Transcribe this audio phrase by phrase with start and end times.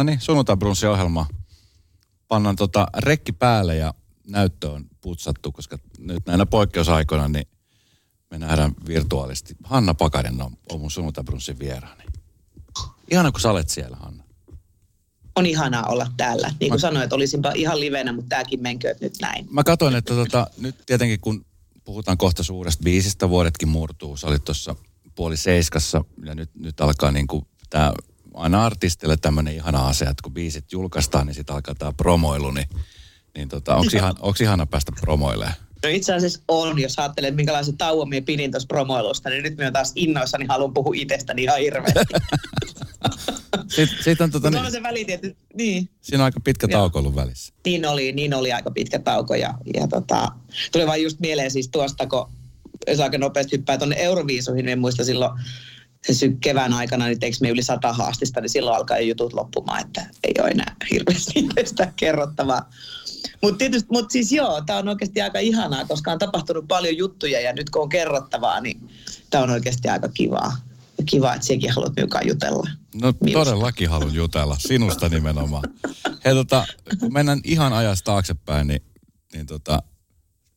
[0.00, 1.26] No niin, sunnuntai-brunssi-ohjelma.
[2.28, 3.94] Pannaan tota rekki päälle ja
[4.28, 7.48] näyttö on putsattu, koska nyt näinä poikkeusaikoina niin
[8.30, 9.56] me nähdään virtuaalisesti.
[9.64, 12.04] Hanna Pakarin on, on mun sunnuntai-brunssin vieraani.
[13.10, 14.24] Ihana, kun sä olet siellä, Hanna.
[15.36, 16.48] On ihanaa olla täällä.
[16.48, 16.78] Niin kuin Mä...
[16.78, 19.46] sanoin, että olisinpa ihan livenä, mutta tämäkin menkööt nyt näin.
[19.50, 21.44] Mä katsoin, että tota, nyt tietenkin kun
[21.84, 24.16] puhutaan kohta suuresta biisistä, vuodetkin murtuu.
[24.16, 24.76] Sä olit tuossa
[25.14, 27.92] puoli seiskassa ja nyt, nyt alkaa niin kuin tämä
[28.34, 32.68] aina artistille tämmöinen ihana asia, että kun biisit julkaistaan, niin sitten alkaa tämä promoilu, niin,
[33.36, 35.54] niin tota, onko ihan, ihana päästä promoilemaan?
[35.82, 39.70] No itse asiassa on, jos ajattelet, minkälaisen tauon minä pidin tuossa promoilusta, niin nyt minä
[39.70, 42.00] taas innoissani haluan puhua itsestäni ihan hirveästi.
[43.68, 45.90] Sitten, sit on tota, niin, se välitin, niin.
[46.00, 47.54] Siinä on aika pitkä tauko ollut välissä.
[47.64, 50.28] Niin oli, niin oli aika pitkä tauko ja, ja tota,
[50.72, 52.26] tuli vaan just mieleen siis tuosta, kun
[52.86, 55.40] jos aika nopeasti hyppää tuonne Euroviisuihin, niin muista silloin
[56.06, 59.80] se sy- kevään aikana, niin teikö me yli sata haastista, niin silloin alkaa jutut loppumaan,
[59.80, 62.70] että ei ole enää hirveästi sitä kerrottavaa.
[63.42, 67.40] Mutta tietysti, mut siis joo, tämä on oikeasti aika ihanaa, koska on tapahtunut paljon juttuja
[67.40, 68.90] ja nyt kun on kerrottavaa, niin
[69.30, 70.56] tämä on oikeasti aika kivaa.
[71.06, 72.70] Kiva, että sekin haluat mukaan jutella.
[72.94, 73.44] No Minusta.
[73.44, 75.62] todellakin haluan jutella, sinusta nimenomaan.
[76.24, 76.66] Hei tota,
[77.00, 78.82] kun mennään ihan ajasta taaksepäin, niin,
[79.32, 79.82] niin tota,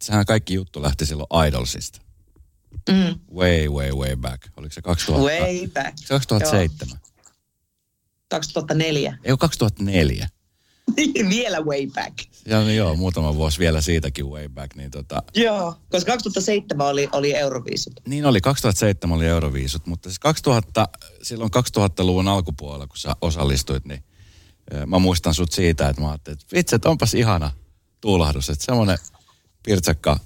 [0.02, 2.02] sehän kaikki juttu lähti silloin Idolsista.
[2.90, 3.20] Mm.
[3.36, 4.48] Way, way, way back.
[4.58, 5.26] Oliko se 2000?
[5.26, 5.98] Way back.
[5.98, 6.88] Se 2007.
[6.90, 6.98] Joo.
[8.30, 9.18] 2004.
[9.24, 10.28] Ei 2004.
[11.30, 12.14] vielä way back.
[12.46, 14.76] Ja niin joo, muutama vuosi vielä siitäkin way back.
[14.76, 15.24] Niin tota...
[15.36, 17.94] Joo, koska 2007 oli, oli Euroviisut.
[18.08, 20.88] Niin oli, 2007 oli Euroviisut, mutta siis 2000,
[21.22, 24.04] silloin 2000-luvun alkupuolella, kun sä osallistuit, niin
[24.86, 27.52] mä muistan sut siitä, että mä ajattelin, että vitsi, että onpas ihana
[28.02, 28.98] tuulahdus, että semmoinen
[29.64, 30.20] pirtsakka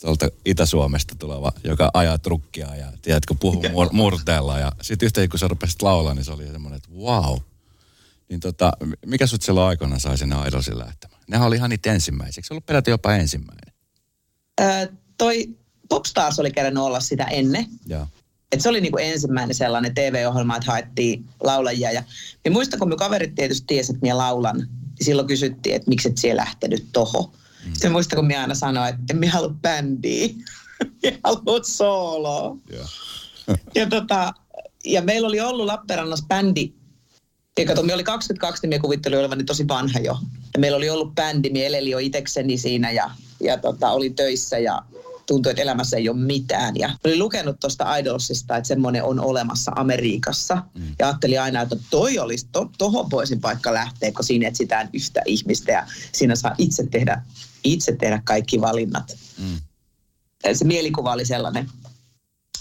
[0.00, 4.58] tuolta Itä-Suomesta tuleva, joka ajaa trukkia ja tiedätkö, puhuu mur- murteella.
[4.58, 7.38] Ja sitten yhtäkkiä kun sä rupesit laulaa, niin se oli semmoinen, että wow.
[8.28, 8.72] Niin tota,
[9.06, 11.20] mikä sut silloin aikoina sai sinne Idolsin lähtemään?
[11.28, 12.48] Nehän oli ihan niitä ensimmäiseksi.
[12.48, 13.74] Se ollut peräti jopa ensimmäinen.
[14.60, 14.86] Öö,
[15.18, 15.56] toi
[15.88, 17.66] Popstars oli kerännyt olla sitä ennen.
[17.86, 18.06] Joo.
[18.52, 21.92] Et se oli niinku ensimmäinen sellainen TV-ohjelma, että haettiin laulajia.
[21.92, 22.04] Ja
[22.44, 26.08] niin muistan, kun me kaverit tietysti tiesi, että minä laulan, niin silloin kysyttiin, että miksi
[26.08, 27.32] et siellä lähtenyt toho.
[27.64, 27.72] Mm.
[27.72, 30.28] Sitten muistan, kun minä aina sanoin, että en minä halua bändiä.
[31.02, 32.56] minä haluan sooloa.
[32.72, 32.90] Yeah.
[33.74, 34.34] ja, tota,
[34.84, 36.72] ja meillä oli ollut Lappeenrannassa bändi,
[37.58, 40.18] ja kato, me oli 22, niin minä kuvittelin olevani tosi vanha jo.
[40.54, 43.10] Ja meillä oli ollut bändi, minä eleli jo itekseni siinä ja,
[43.40, 44.82] ja tota, olin töissä ja
[45.26, 46.76] tuntui, että elämässä ei ole mitään.
[46.76, 50.54] Ja olin lukenut tuosta Idolsista, että semmoinen on olemassa Amerikassa.
[50.54, 50.94] Mm.
[50.98, 55.22] Ja ajattelin aina, että toi olisi, to, tohon voisin paikka lähteä, kun siinä etsitään yhtä
[55.26, 57.22] ihmistä ja siinä saa itse tehdä,
[57.64, 59.16] itse tehdä kaikki valinnat.
[59.38, 59.60] Mm.
[60.52, 61.68] Se mielikuva oli sellainen.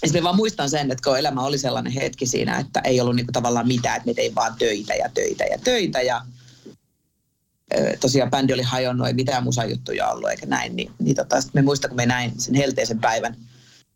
[0.01, 3.15] Ja sitten vaan muistan sen, että kun elämä oli sellainen hetki siinä, että ei ollut
[3.15, 6.25] niinku tavallaan mitään, että me tein vaan töitä ja töitä ja töitä ja
[7.99, 11.89] tosiaan bändi oli hajonnut, ei mitään musajuttuja ollut eikä näin, niin, niin tota, me muistan,
[11.89, 13.35] kun me näin sen helteisen päivän,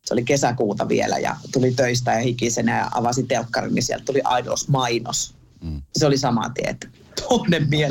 [0.06, 4.22] se oli kesäkuuta vielä ja tuli töistä ja hikisenä ja avasi telkkarin, niin sieltä tuli
[4.40, 5.34] Idols-mainos.
[5.62, 5.82] Mm.
[5.98, 6.88] Se oli sama tie, että
[7.30, 7.90] tonne mie.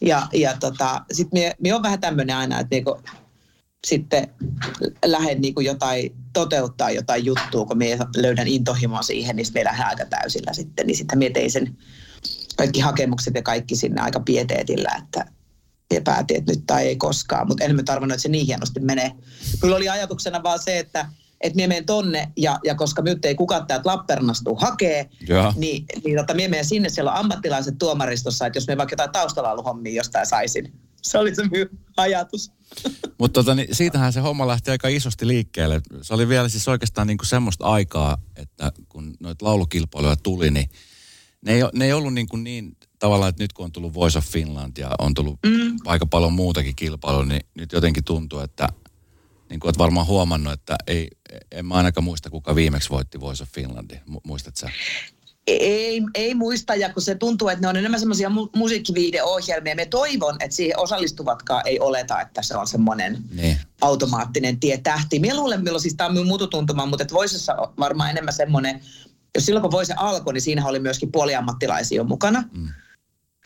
[0.00, 3.00] Ja, ja tota, sitten mie, mie on vähän tämmöinen aina, että niinku,
[3.86, 4.28] sitten
[5.04, 9.86] lähden niinku jotain toteuttaa jotain juttua, kun mie löydän intohimoa siihen, niin sitten me lähden
[9.86, 10.86] aika täysillä sitten.
[10.86, 11.76] Niin sitten mie tein sen
[12.56, 15.26] kaikki hakemukset ja kaikki sinne aika pieteetillä, että
[15.94, 18.80] ja päätin, että nyt tai ei koskaan, mutta en mä tarvinnut, että se niin hienosti
[18.80, 19.12] menee.
[19.60, 21.06] Kyllä oli ajatuksena vaan se, että
[21.40, 25.52] että mie menen tonne, ja, ja koska nyt ei kukaan täältä Lappeenrannasta hakee, ja.
[25.56, 29.12] niin, niin tota, mie menen sinne, siellä on ammattilaiset tuomaristossa, että jos me vaikka jotain
[29.12, 30.72] taustalla jostain saisin.
[31.02, 31.42] Se oli se
[31.96, 32.50] ajatus.
[33.18, 35.80] Mutta tota, niin siitähän se homma lähti aika isosti liikkeelle.
[36.02, 40.70] Se oli vielä siis oikeastaan niin kuin semmoista aikaa, että kun noita laulukilpailuja tuli, niin
[41.44, 44.18] ne ei, ne ei ollut niin, kuin niin tavallaan, että nyt kun on tullut Voice
[44.18, 45.76] of Finland ja on tullut mm.
[45.84, 48.68] aika paljon muutakin kilpailua, niin nyt jotenkin tuntuu, että
[49.50, 51.08] niin kuin olet varmaan huomannut, että ei,
[51.52, 54.00] en mä ainakaan muista, kuka viimeksi voitti Voice of Finlandin.
[54.24, 54.70] Muistatko sä?
[55.46, 59.74] Ei, ei muista, ja kun se tuntuu, että ne on enemmän semmoisia mu- musiikkiviideohjelmia.
[59.74, 63.58] Me toivon, että siihen osallistuvatkaan ei oleta, että se on semmoinen niin.
[63.80, 65.18] automaattinen tie tähti.
[65.18, 68.80] Mie luulen, milloin siis tämä on minun mututuntuma, mutta Voisessa on varmaan enemmän semmoinen
[69.36, 72.44] jos silloin kun Voise alkoi, niin siinä oli myöskin puoliammattilaisia mukana.
[72.52, 72.68] Mm.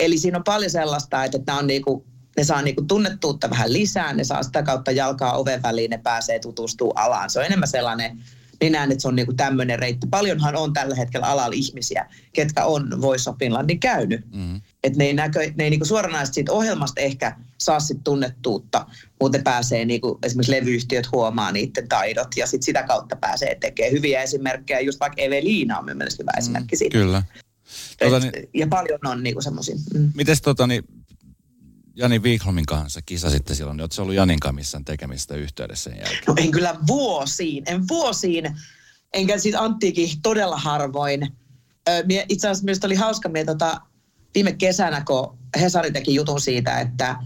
[0.01, 2.07] Eli siinä on paljon sellaista, että nämä on niinku,
[2.41, 6.39] ne saa niinku tunnettuutta vähän lisää, ne saa sitä kautta jalkaa oven väliin, ne pääsee
[6.39, 7.31] tutustumaan alaan.
[7.31, 8.19] Se on enemmän sellainen,
[8.61, 10.07] niin näen, että se on niinku tämmöinen reitti.
[10.11, 14.21] Paljonhan on tällä hetkellä alalla ihmisiä, ketkä on Voice of Finlandin käynyt.
[14.35, 14.61] Mm.
[14.85, 18.87] Että ne ei, näkö, ne ei niinku suoranaisesti siitä ohjelmasta ehkä saa sit tunnettuutta,
[19.21, 23.93] mutta ne pääsee niinku, esimerkiksi levyyhtiöt huomaa niiden taidot ja sit sitä kautta pääsee tekemään
[23.93, 24.81] hyviä esimerkkejä.
[24.81, 26.99] Just vaikka Eveliina on mielestäni hyvä mm, esimerkki siitä.
[26.99, 27.23] Kyllä.
[27.99, 29.75] Tota, Et, ja paljon on niinku semmoisia.
[29.95, 30.13] Mm.
[30.15, 30.85] Mites tota, niin,
[32.01, 36.23] Jani Wikholmin kanssa kisasitte silloin, niin ootko ollut Janin kanssa missään tekemistä yhteydessä sen jälkeen?
[36.27, 38.57] No en kyllä vuosiin, en vuosiin,
[39.15, 41.29] enkä siis Anttiikin todella harvoin.
[42.29, 43.81] Itse asiassa minusta oli hauska, mie tota,
[44.35, 47.17] viime kesänä, kun Hesari teki jutun siitä, että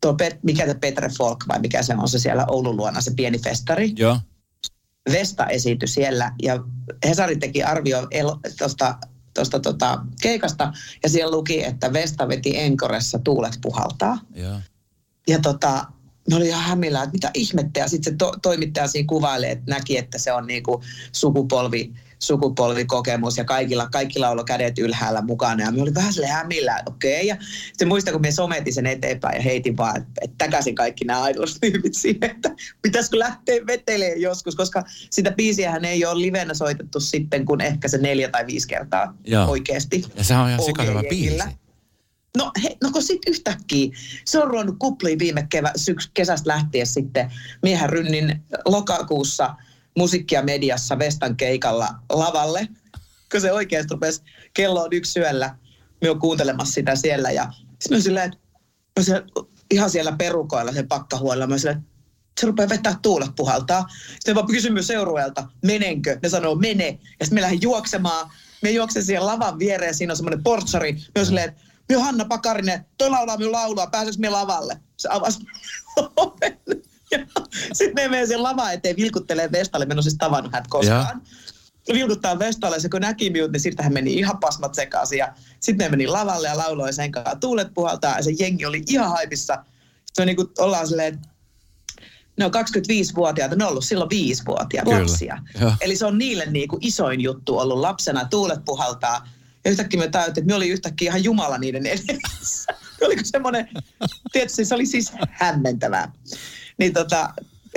[0.00, 3.12] tuo Pet, mikä se Petre Folk vai mikä se on se siellä Oulun luona, se
[3.16, 3.92] pieni festari.
[3.96, 4.20] Joo.
[5.12, 6.58] Vesta esityi siellä ja
[7.08, 8.98] Hesari teki arvio tuosta tosta,
[9.44, 10.72] tota, keikasta
[11.02, 14.18] ja siellä luki, että Vesta veti Enkoressa Tuulet puhaltaa.
[14.34, 14.60] Joo.
[15.28, 15.84] Ja tota,
[16.30, 17.80] ne oli ihan hämillään, että mitä ihmettä.
[17.80, 21.92] Ja sitten se to, toimittaja siinä kuvailee, että näki, että se on niinku sukupolvi,
[22.22, 25.64] sukupolvikokemus ja kaikilla, kaikki laulo kädet ylhäällä mukana.
[25.64, 27.14] Ja me oli vähän sille hämillään, että okei.
[27.14, 27.26] Okay.
[27.26, 27.36] Ja
[27.68, 31.28] sitten muistan, kun me sometin sen eteenpäin ja heitin vaan, että, että täkäsin kaikki nämä
[31.28, 32.50] idols-tyypit siihen, että
[32.82, 37.98] pitäisikö lähteä veteleen joskus, koska sitä biisiähän ei ole livenä soitettu sitten kuin ehkä se
[37.98, 39.50] neljä tai viisi kertaa Joo.
[39.50, 40.04] oikeasti.
[40.16, 41.44] Ja sehän on ihan sikahyvä biisi.
[42.36, 46.86] No, he, no kun sitten yhtäkkiä, se on ruvennut kupliin viime kevä, syks, kesästä lähtien
[46.86, 49.54] sitten Miehen Rynnin lokakuussa
[49.96, 52.68] musiikkia mediassa Vestan keikalla lavalle,
[53.32, 54.22] kun se oikeasti rupesi,
[54.54, 55.56] kello on yksi syöllä,
[56.02, 59.22] me on kuuntelemassa sitä siellä ja sitten mä silleen, että mä
[59.70, 63.86] ihan siellä perukoilla sen pakkahuolella, mä silleen, että se rupeaa vetää tuulet puhaltaa.
[64.10, 66.18] Sitten mä kysyn seurueelta, menenkö?
[66.22, 66.88] Ne sanoo, mene.
[67.20, 68.30] Ja sitten me lähdin juoksemaan.
[68.62, 70.92] Me juoksen siihen lavan viereen, siinä on semmoinen portsari.
[70.92, 71.56] Me on silleen,
[71.88, 74.80] minä Hanna Pakarinen, toi laulaa minun laulua, pääseks me lavalle?
[74.96, 75.40] Se avasi.
[77.10, 77.18] Ja
[77.72, 81.22] sitten me menee siihen lavaan eteen vilkuttelee Vestalle, mä en ole siis tavannut häntä koskaan.
[81.92, 85.18] Vilkuttaa Vestalle, se kun näki minut, niin sitten hän meni ihan pasmat sekaisin.
[85.18, 87.36] Ja sitten me meni lavalle ja lauloi sen kanssa.
[87.36, 89.54] Tuulet puhaltaa ja se jengi oli ihan haipissa.
[90.06, 91.18] Sitten me niinku ollaan silleen,
[92.36, 95.02] ne on 25-vuotiaita, ne on ollut silloin 5-vuotiaita Kyllä.
[95.02, 95.38] lapsia.
[95.80, 99.28] Eli se on niille niinku isoin juttu ollut lapsena, tuulet puhaltaa.
[99.64, 102.74] Ja yhtäkkiä me tajuttiin, että me oli yhtäkkiä ihan Jumala niiden edessä.
[103.06, 103.68] Oliko semmoinen,
[104.32, 106.12] tietysti se oli siis hämmentävää.
[106.78, 107.34] Niin tota,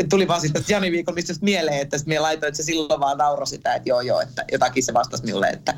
[0.10, 3.18] tuli vaan sitten Jani Viikon mistä mieleen, että sitten minä laitoin, että se silloin vaan
[3.18, 5.74] nauroi sitä, että joo joo, että jotakin se vastasi minulle, että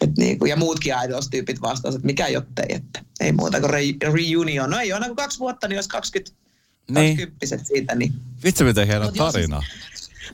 [0.00, 3.80] et niinku, ja muutkin idols-tyypit vastasivat, että mikä jottei, että ei muuta kuin re,
[4.12, 4.70] reunion.
[4.70, 6.38] No ei ole, kuin kaksi vuotta, niin jos 20,
[6.90, 7.16] Niin.
[7.16, 8.12] 20 siitä, niin
[8.44, 9.62] Vitsi miten hieno Mut jos- tarina.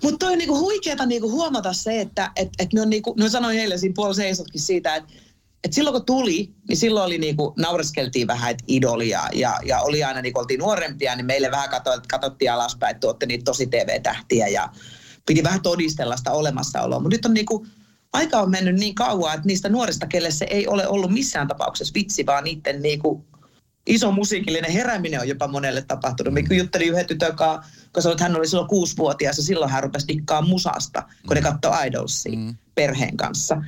[0.03, 3.29] mutta toi on niinku huikeeta niinku huomata se, että et, et me on niinku, no
[3.29, 5.13] sanoin eilen siinä puolella seisotkin siitä, että
[5.65, 10.05] et silloin kun tuli, niin silloin oli niinku, naureskeltiin vähän, että idolia ja, ja oli
[10.05, 13.67] aina, niin kun oltiin nuorempia, niin meille vähän katso, katsottiin alaspäin, että tuotte niitä tosi
[13.67, 14.69] TV-tähtiä ja
[15.27, 17.01] piti vähän todistella sitä olemassaoloa.
[17.01, 17.67] Mutta nyt on niinku,
[18.13, 21.95] aika on mennyt niin kauan, että niistä nuorista, kelle se ei ole ollut missään tapauksessa
[21.95, 23.25] vitsi, vaan niiden niinku,
[23.87, 26.35] iso musiikillinen herääminen on jopa monelle tapahtunut.
[26.35, 27.37] Mä juttelin yhden tytön
[27.93, 31.43] kun sanoi, että hän oli silloin kuusivuotias ja silloin hän rupesi dikkaa musasta, kun ne
[31.43, 32.57] katsoi Idolsia Mm.
[32.75, 33.63] perheen kanssa.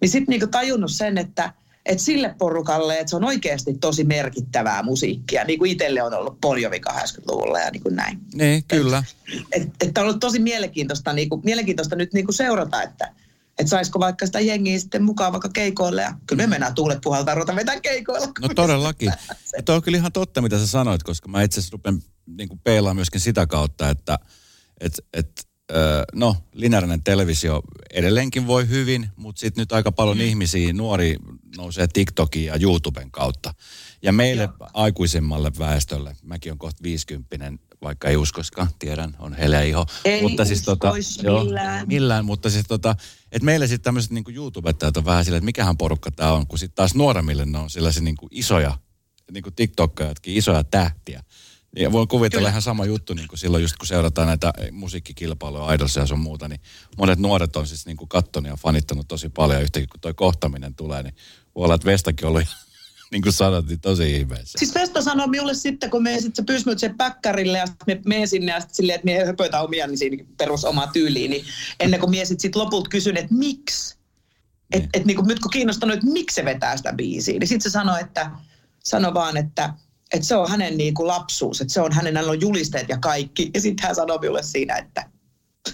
[0.00, 1.52] Niin sitten niinku tajunnut sen, että
[1.86, 6.40] et sille porukalle, että se on oikeasti tosi merkittävää musiikkia, niin kuin itselle on ollut
[6.40, 8.18] Bonjovi 80-luvulla ja niin kuin näin.
[8.34, 9.04] Niin, kyllä.
[9.52, 13.12] Että et on ollut tosi mielenkiintoista, niinku, mielenkiintoista nyt niinku seurata, että
[13.58, 17.34] et saisiko vaikka sitä jengiä sitten mukaan vaikka keikoille ja kyllä me mennään tuulet puhaltaa
[17.34, 18.26] ruveta vetää keikoilla.
[18.40, 19.12] No todellakin.
[19.56, 22.60] Ja toi on kyllä ihan totta, mitä sä sanoit, koska mä itse asiassa rupean niin
[22.64, 24.18] peilaamaan myöskin sitä kautta, että
[24.80, 25.48] et, et,
[26.14, 27.62] no, lineaarinen televisio
[27.94, 30.24] edelleenkin voi hyvin, mutta sitten nyt aika paljon mm.
[30.24, 31.16] ihmisiä, nuori
[31.56, 33.54] nousee TikTokin ja YouTuben kautta.
[34.02, 34.68] Ja meille Joo.
[34.74, 37.52] aikuisemmalle väestölle, mäkin on kohta 50
[37.82, 39.86] vaikka ei uskoskaan, tiedän, on heleä iho.
[40.04, 41.88] Ei mutta siis tota, uskois millään.
[41.88, 42.96] millään, mutta siis tota,
[43.32, 46.58] että meille sitten tämmöiset niinku YouTubettajat on vähän silleen, että mikähän porukka tämä on, kun
[46.58, 48.78] sitten taas nuoremmille ne on sellaisia niinku isoja,
[49.32, 51.22] niinku TikTokkajatkin, isoja tähtiä.
[51.76, 52.48] Ja voin kuvitella Kyllä.
[52.48, 56.48] ihan sama juttu, niin kuin silloin just kun seurataan näitä musiikkikilpailuja, idolsia ja sun muuta,
[56.48, 56.60] niin
[56.98, 59.62] monet nuoret on siis niin kuin kattonut ja fanittanut tosi paljon.
[59.62, 61.14] Yhtäkkiä kun toi kohtaminen tulee, niin
[61.54, 62.48] voi olla, että Vestakin on ollut,
[63.12, 64.58] niin kuin sanot, niin tosi ihmeessä.
[64.58, 68.00] Siis Vesta sanoi minulle sitten, kun me sit sä pysmyt sen päkkärille ja sitten me
[68.04, 71.44] menen sinne ja sitten silleen, että me höpötä omia niin siinä perus omaa tyyliin, niin
[71.80, 73.96] ennen kuin mie sitten sit lopulta kysyn, että miksi?
[74.72, 74.90] Et, Niin.
[74.94, 77.72] et niin kuin nyt kun kiinnostanut, että miksi se vetää sitä biisiä, niin sitten se
[77.72, 78.30] sanoi, että
[78.84, 79.74] sano vaan, että,
[80.14, 82.98] että se on hänen niin kuin lapsuus, että se on hänen, hänellä on julisteet ja
[82.98, 83.50] kaikki.
[83.54, 85.10] Ja sitten hän sanoi minulle siinä, että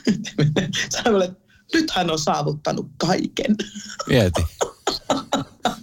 [0.90, 1.38] sanoi minulle, että
[1.74, 3.56] nyt hän on saavuttanut kaiken.
[4.08, 4.42] Mieti.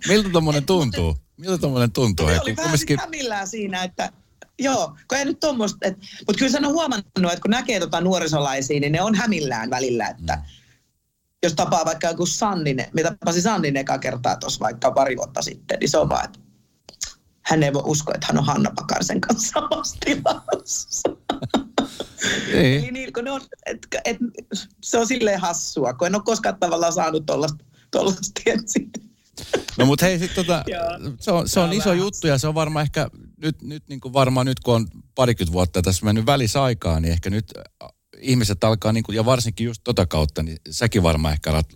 [0.07, 1.17] Miltä tommonen tuntuu?
[1.37, 2.25] Miltä tommonen tuntuu?
[2.25, 4.11] Ne oli vähän kumminkin- siinä, että
[4.59, 8.01] joo, kun ei nyt tommoista, että, mutta kyllä sen on huomannut, että kun näkee tota
[8.01, 10.41] nuorisolaisia, niin ne on hämillään välillä, että Mm.
[11.43, 15.79] jos tapaa vaikka joku Sanninen, mitä tapasin Sannin eka kertaa tuossa vaikka pari vuotta sitten,
[15.79, 16.39] niin se on vaan, että
[17.49, 21.09] hän ei voi uskoa, että hän on Hanna Pakarisen kanssa samassa tilassa.
[22.53, 22.93] Eli Niin.
[22.93, 24.17] niin, kun ne on, et, et,
[24.83, 27.65] se on silleen hassua, kun en ole koskaan tavallaan saanut tuollaista.
[29.77, 30.63] No mutta hei, sit tota,
[31.19, 34.13] se on, se on iso juttu ja se on varmaan ehkä, nyt, nyt niin kuin
[34.13, 37.53] varmaan nyt kun on parikymmentä vuotta tässä mennyt välisaikaa, niin ehkä nyt
[38.17, 41.69] ihmiset alkaa, niin kuin, ja varsinkin just tota kautta, niin säkin varmaan ehkä alat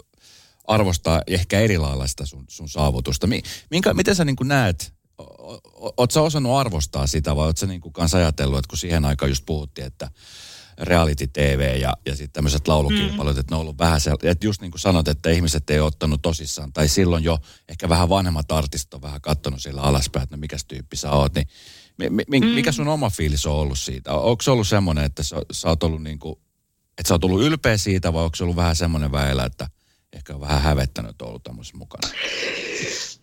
[0.67, 3.27] arvostaa ehkä eri lailla sitä sun, sun saavutusta.
[3.71, 4.93] Minkä, miten sä niin kuin näet,
[6.11, 9.31] sä osannut arvostaa sitä vai oot sä niin kuin kanssa ajatellut, että kun siihen aikaan
[9.31, 10.11] just puhuttiin, että
[10.77, 13.39] reality TV ja, ja sitten tämmöiset laulukilpailut, mm.
[13.39, 16.21] että ne on ollut vähän se, että just niin kuin sanot, että ihmiset ei ottanut
[16.21, 17.39] tosissaan, tai silloin jo
[17.69, 21.35] ehkä vähän vanhemmat artistit on vähän katsonut siellä alaspäin, että no mikä tyyppi sä oot,
[21.35, 21.47] niin
[21.97, 22.45] mi, mi, mm.
[22.45, 24.13] mikä sun oma fiilis on ollut siitä?
[24.13, 26.35] Onko se ollut semmoinen, että sä, sä oot ollut niin kuin,
[26.97, 29.67] että sä oot ollut ylpeä siitä, vai onko se ollut vähän semmoinen väellä, että
[30.13, 32.13] ehkä on vähän hävettänyt, että ollut tämmöisessä mukana?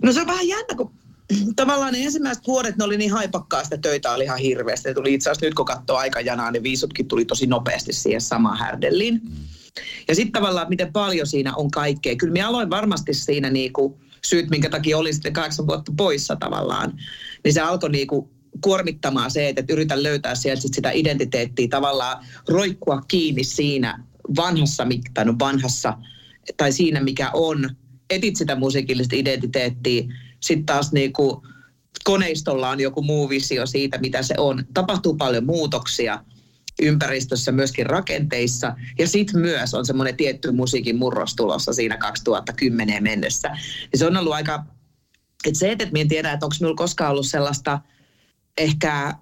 [0.03, 0.95] No se on vähän jännä, kun
[1.57, 4.89] tavallaan ne ensimmäiset vuodet ne oli niin haipakkaa, sitä töitä oli ihan hirveästi.
[4.89, 8.59] Ne tuli itse asiassa nyt kun katsoo aikajanaa, niin viisutkin tuli tosi nopeasti siihen samaan
[8.59, 9.15] härdelliin.
[9.15, 9.31] Mm.
[10.09, 12.17] Ja sitten tavallaan, miten paljon siinä on kaikkea.
[12.17, 16.93] Kyllä minä aloin varmasti siinä niinku, syyt, minkä takia olin sitten kahdeksan vuotta poissa tavallaan.
[17.45, 23.03] Niin se alkoi niinku kuormittamaan se, että yritän löytää sieltä sit sitä identiteettiä tavallaan roikkua
[23.09, 24.05] kiinni siinä
[24.37, 25.99] vanhassa, tai no vanhassa,
[26.57, 27.71] tai siinä mikä on.
[28.11, 30.05] Etit sitä musiikillista identiteettiä
[30.41, 31.37] sitten taas niin kuin
[32.05, 34.65] koneistolla on joku muu visio siitä, mitä se on.
[34.75, 36.25] Tapahtuu paljon muutoksia
[36.83, 38.77] ympäristössä, myöskin rakenteissa.
[38.99, 43.49] Ja sitten myös on semmoinen tietty musiikin murros tulossa siinä 2010 mennessä.
[43.93, 44.65] Ja se on ollut aika,
[45.47, 47.81] että se, että en tiedä, että onko minulla koskaan ollut sellaista
[48.59, 49.15] ehkä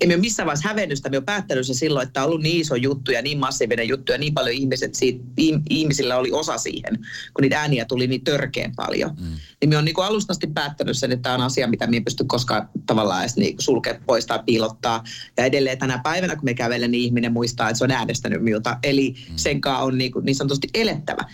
[0.00, 2.74] emme ole missään vaiheessa hävennystä, me on päättänyt se silloin, että on ollut niin iso
[2.74, 5.24] juttu ja niin massiivinen juttu ja niin paljon ihmiset siitä,
[5.70, 6.98] ihmisillä oli osa siihen,
[7.34, 9.10] kun niitä ääniä tuli niin törkeän paljon.
[9.20, 9.36] Mm.
[9.60, 11.96] Niin me on niin kuin alusta asti päättänyt sen, että tämä on asia, mitä me
[11.96, 15.04] ei pysty koskaan tavallaan edes niin sulkea pois tai piilottaa.
[15.36, 18.78] Ja edelleen tänä päivänä, kun me kävelen, niin ihminen muistaa, että se on äänestänyt miltä.
[18.82, 19.36] Eli mm.
[19.36, 21.24] sen kanssa on niin, kuin, niin sanotusti elettävä.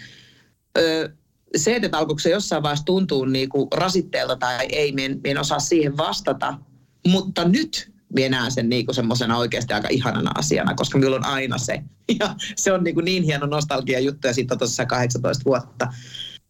[0.79, 1.09] Öö,
[1.57, 5.31] se, että alkoiko se jossain vaiheessa tuntuu niin kuin rasitteelta tai ei, me en, me
[5.31, 6.59] en osaa siihen vastata.
[7.07, 11.25] Mutta nyt minä näen sen niin kuin semmoisena oikeasti aika ihanana asiana, koska minulla on
[11.25, 11.83] aina se.
[12.21, 15.93] Ja se on niin, kuin niin hieno nostalgia juttu ja sitten on tosiaan 18 vuotta.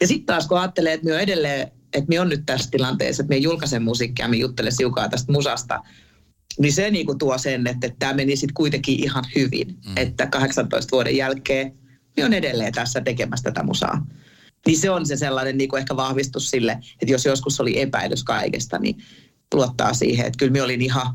[0.01, 3.35] Ja sitten taas kun ajattelee, että minä edelleen, että minä on nyt tässä tilanteessa, että
[3.35, 5.83] minä julkaisen musiikkia minä juttelen siukaa tästä musasta,
[6.59, 9.69] niin se niin kuin tuo sen, että, että tämä meni sitten kuitenkin ihan hyvin.
[9.69, 9.93] Mm.
[9.97, 11.79] Että 18 vuoden jälkeen
[12.17, 14.07] minä on edelleen tässä tekemässä tätä musaa.
[14.67, 18.25] Niin se on se sellainen niin kuin ehkä vahvistus sille, että jos joskus oli epäilys
[18.25, 18.97] kaikesta, niin
[19.55, 21.15] luottaa siihen, että kyllä minä olin ihan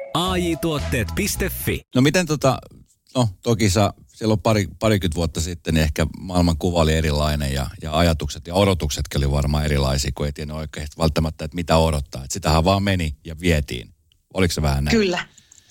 [0.13, 1.81] AJ-tuotteet.fi.
[1.95, 2.57] No miten tota,
[3.15, 7.67] no toki sä silloin pari, parikymmentä vuotta sitten niin ehkä maailman kuva oli erilainen ja,
[7.81, 12.23] ja ajatukset ja odotuksetkin oli varmaan erilaisia, kun ei tiennyt oikein välttämättä, että mitä odottaa.
[12.23, 13.93] Että sitähän vaan meni ja vietiin.
[14.33, 14.97] Oliko se vähän näin?
[14.97, 15.25] Kyllä.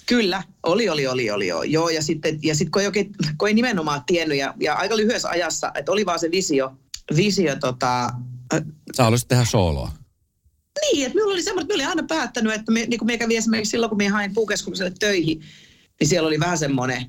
[0.07, 1.73] Kyllä, oli, oli, oli, oli, oli.
[1.73, 4.97] Joo, ja sitten, ja sitten kun, ei oikein, kun ei nimenomaan tiennyt, ja, ja aika
[4.97, 6.77] lyhyessä ajassa, että oli vaan se visio,
[7.17, 8.11] visio tota...
[8.97, 9.93] Sä haluaisit tehdä sooloa.
[10.83, 13.39] Niin, että minulla oli semmoinen, että olin aina päättänyt, että me, niin kuin me kävin
[13.39, 15.41] esimerkiksi silloin, kun me hain puukeskukselle töihin,
[16.01, 17.07] niin siellä oli vähän semmoinen,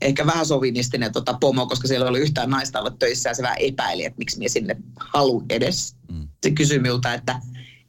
[0.00, 3.58] ehkä vähän sovinistinen tota pomo, koska siellä oli yhtään naista ollut töissä ja se vähän
[3.60, 5.96] epäili, että miksi minä sinne haluan edes.
[6.12, 6.28] Mm.
[6.42, 7.40] Se kysyi minulta, että,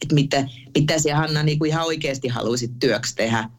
[0.01, 3.50] että mitä, mitä siellä Hanna niin kuin ihan oikeasti haluaisit työksi tehdä.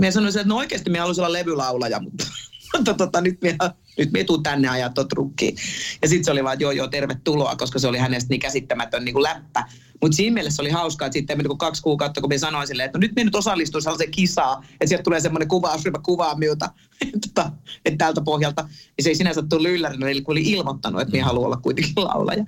[0.00, 2.24] Minä sanoin, että no oikeasti minä haluaisin olla levylaulaja, mutta,
[2.76, 3.56] mutta tota, nyt minä
[3.98, 5.56] nyt me tuu tänne ajaa tuot rukkiin.
[6.02, 9.04] Ja sitten se oli vaan, että joo joo, tervetuloa, koska se oli hänestä niin käsittämätön
[9.04, 9.64] niin kuin läppä.
[10.00, 12.98] Mutta siinä mielessä oli hauskaa, että sitten niin kaksi kuukautta, kun me sanoin silleen, että
[12.98, 16.70] no nyt me nyt osallistuu sellaiseen kisaan, että sieltä tulee semmoinen kuvaus, joka kuvaa minulta,
[17.14, 17.50] että,
[17.86, 18.68] että tältä pohjalta.
[18.98, 21.92] Ja se ei sinänsä tullut yllärinä, eli kun oli ilmoittanut, että minä haluan olla kuitenkin
[21.96, 22.44] laulaja.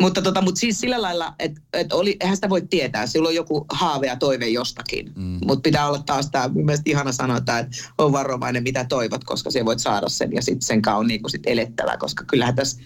[0.00, 3.06] Mutta, tota, mutta siis sillä lailla, että et oli, eihän sitä voi tietää.
[3.06, 5.12] Silloin on joku haave ja toive jostakin.
[5.16, 5.38] Mm.
[5.46, 7.66] Mutta pitää olla taas tämä, mielestäni ihana sanoa, että
[7.98, 11.20] on varovainen mitä toivot, koska se voit saada sen ja sitten sen kanssa on niin
[11.28, 11.96] sit elettävä.
[11.96, 12.82] Koska kyllähän tässä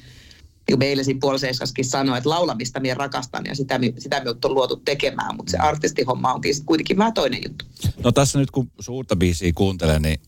[0.68, 4.76] niin meille siinä puoliseisaskin sanoi, että laulamista minä rakastan ja sitä, sitä me on luotu
[4.76, 5.64] tekemään, mutta se mm.
[5.64, 7.64] artistihomma onkin kuitenkin vähän toinen juttu.
[8.04, 10.20] No tässä nyt kun suurta biisiä kuuntelee, niin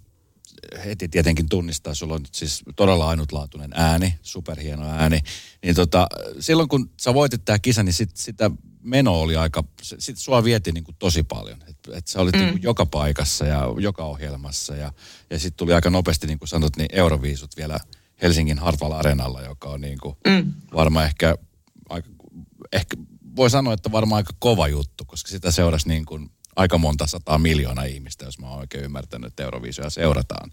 [0.85, 5.21] heti tietenkin tunnistaa, sulla on siis todella ainutlaatuinen ääni, superhieno ääni.
[5.63, 6.07] Niin tota,
[6.41, 8.51] silloin kun sä voitit tämä kisa, niin sit, sitä
[8.83, 11.59] meno oli aika, sit sua vietiin niin kuin tosi paljon.
[11.69, 12.41] Että et sä olit mm.
[12.41, 14.93] niin kuin joka paikassa ja joka ohjelmassa ja,
[15.31, 17.81] ja sitten tuli aika nopeasti, niin kuin sanot, niin Euroviisut vielä
[18.23, 20.53] Helsingin Hartwall Arenalla, joka on niin kuin mm.
[20.75, 21.37] varmaan ehkä
[21.89, 22.09] aika
[22.73, 22.97] ehkä
[23.37, 27.39] voi sanoa, että varmaan aika kova juttu, koska sitä seurasi niin kuin aika monta sataa
[27.39, 30.53] miljoonaa ihmistä, jos mä oon oikein ymmärtänyt, että Euroviisuja seurataan.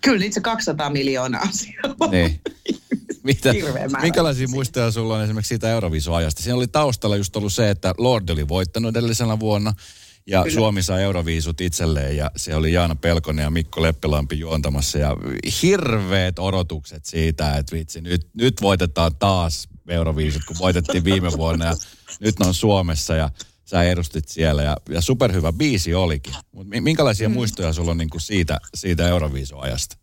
[0.00, 2.40] Kyllä itse 200 miljoonaa siellä Niin.
[3.22, 3.52] Mitä,
[4.00, 6.42] minkälaisia muistoja sulla on esimerkiksi siitä Euroviisuajasta?
[6.42, 9.74] Siinä oli taustalla just ollut se, että Lord oli voittanut edellisenä vuonna
[10.26, 10.54] ja Kyllä.
[10.54, 15.16] Suomi sai Euroviisut itselleen ja se oli Jaana Pelkonen ja Mikko Leppelampi juontamassa ja
[15.62, 21.76] hirveät odotukset siitä, että vitsi, nyt, nyt voitetaan taas Euroviisut, kun voitettiin viime vuonna ja
[22.20, 23.30] nyt ne on Suomessa ja
[23.64, 26.34] sä edustit siellä ja, ja superhyvä biisi olikin.
[26.52, 27.32] Mutta minkälaisia mm.
[27.32, 29.96] muistoja sulla on niinku siitä, siitä Euroviisuajasta?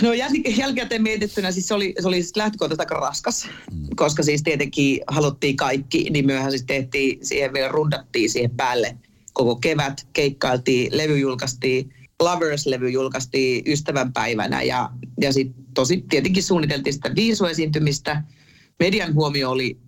[0.02, 3.86] No jäl- jälkikäteen mietittynä siis se oli, se oli siis lähtökohtaisesti aika raskas, mm.
[3.96, 8.96] koska siis tietenkin haluttiin kaikki, niin myöhän siis tehtiin, siihen vielä rundattiin siihen päälle
[9.32, 14.90] koko kevät, keikkailtiin, levy julkaistiin, Lovers-levy julkaistiin ystävänpäivänä ja,
[15.20, 18.22] ja sitten tosi tietenkin suunniteltiin sitä viisuesiintymistä.
[18.80, 19.78] Median huomio oli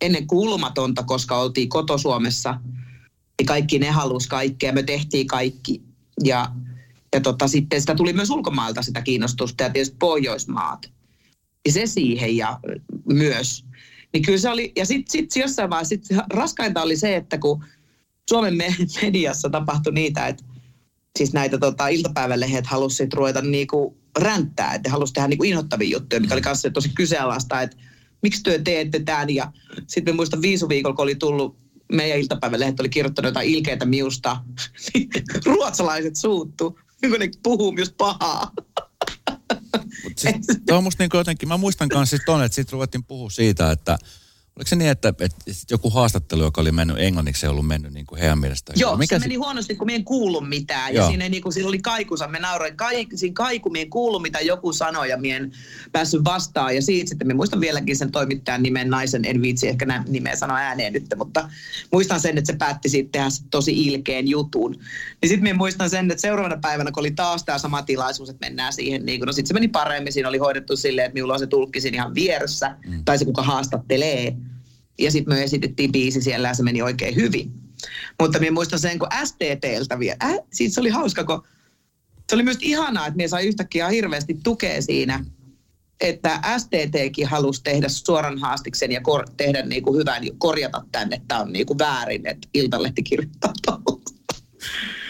[0.00, 2.60] ennen kuulumatonta, koska oltiin kotosuomessa
[3.40, 5.82] ja kaikki ne halusi kaikkea, me tehtiin kaikki
[6.24, 6.46] ja
[7.16, 10.90] ja tota, sitten sitä tuli myös ulkomailta sitä kiinnostusta ja tietysti Pohjoismaat.
[11.66, 12.60] Ja se siihen ja
[13.12, 13.64] myös.
[14.12, 17.64] Niin kyllä se oli, ja sitten sit jossain vaiheessa sit raskainta oli se, että kun
[18.30, 20.44] Suomen me- mediassa tapahtui niitä, että
[21.18, 26.34] siis näitä tota, iltapäivälehdet halusivat ruveta niinku ränttää, että halusivat tehdä niinku inhottavia juttuja, mikä
[26.34, 27.76] oli kanssa tosi kyseenalaista, että
[28.22, 29.30] miksi työ teette tämän.
[29.30, 29.52] Ja
[29.86, 31.56] sitten me muistan viisuviikolla, kun oli tullut
[31.92, 34.36] meidän iltapäivälehdet oli kirjoittanut jotain ilkeitä miusta,
[34.94, 35.08] niin
[35.44, 36.78] ruotsalaiset suuttu,
[37.10, 38.52] kun ne puhuu myös pahaa.
[40.04, 40.34] Mut siis,
[40.70, 43.98] on musta niin jotenkin, mä muistan kanssa siis ton, että sitten ruvettiin puhua siitä, että
[44.56, 45.26] oliko se niin, että, että
[45.70, 48.80] joku haastattelu, joka oli mennyt englanniksi, ei ollut mennyt niin kuin heidän mielestään.
[48.80, 50.94] Joo, Mikä se si- meni huonosti, kun me en kuulu mitään.
[50.94, 51.04] Joo.
[51.04, 54.18] Ja siinä, ei niinku, siinä oli kaikusa, me nauroin, kaik, siinä kaiku, me en kuulu
[54.20, 55.52] mitä joku sanoi ja me en
[55.92, 56.74] päässyt vastaan.
[56.74, 60.36] Ja siitä sitten, me muistan vieläkin sen toimittajan nimen naisen, en viitsi ehkä nä- nimeä
[60.36, 61.50] sanoa ääneen nyt, mutta
[61.92, 64.72] muistan sen, että se päätti siitä tehdä tosi ilkeen jutun.
[65.22, 68.46] Niin sitten me muistan sen, että seuraavana päivänä, kun oli taas tämä sama tilaisuus, että
[68.46, 71.32] mennään siihen, niin kun, no sitten se meni paremmin, siinä oli hoidettu silleen, että minulla
[71.32, 73.04] on se tulkki siinä ihan vieressä, mm.
[73.04, 74.36] tai se kuka haastattelee.
[74.98, 77.52] Ja sitten me esitettiin biisi siellä ja se meni oikein hyvin.
[78.20, 81.42] Mutta minä muistan sen, kun STTltä vielä, äh, siis se oli hauska, kun
[82.28, 85.24] se oli myös ihanaa, että me sai yhtäkkiä hirveästi tukea siinä,
[86.00, 91.28] että STTkin halusi tehdä suoran haastiksen ja kor- tehdä niin kuin hyvän, korjata tänne, että
[91.28, 93.52] tämä on niin kuin väärin, että Iltalehti kirjoittaa.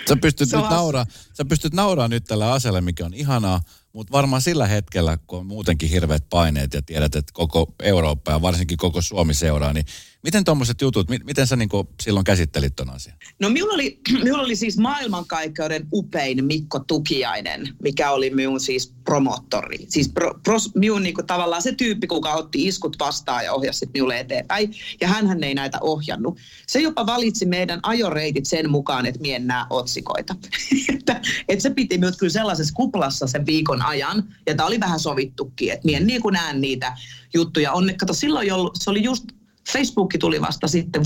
[0.08, 3.60] Sä pystyt, nyt nauraa, sä pystyt nauraa nyt tällä asialla, mikä on ihanaa,
[3.96, 8.42] mutta varmaan sillä hetkellä, kun on muutenkin hirveät paineet ja tiedät, että koko Eurooppa ja
[8.42, 9.86] varsinkin koko Suomi seuraa, niin
[10.22, 13.16] miten tuommoiset jutut, mi- miten sä niinku silloin käsittelit ton asian?
[13.40, 19.86] No minulla oli, minulla oli siis maailmankaikkeuden upein Mikko Tukiainen, mikä oli minun siis promottori.
[19.88, 24.20] Siis pro, pros, minun niinku tavallaan se tyyppi, kuka otti iskut vastaan ja ohjasi minulle
[24.20, 24.74] eteenpäin.
[25.00, 26.38] Ja hän ei näitä ohjannut.
[26.66, 30.36] Se jopa valitsi meidän ajoreitit sen mukaan, että mien näe otsikoita.
[30.98, 34.24] että, että se piti minut kyllä sellaisessa kuplassa sen viikon ajan.
[34.46, 36.96] Ja tämä oli vähän sovittukin, että mien niin kuin näen niitä
[37.34, 37.72] juttuja.
[37.72, 39.24] Onne, kato, silloin ollut, se oli just,
[39.72, 41.02] Facebook tuli vasta sitten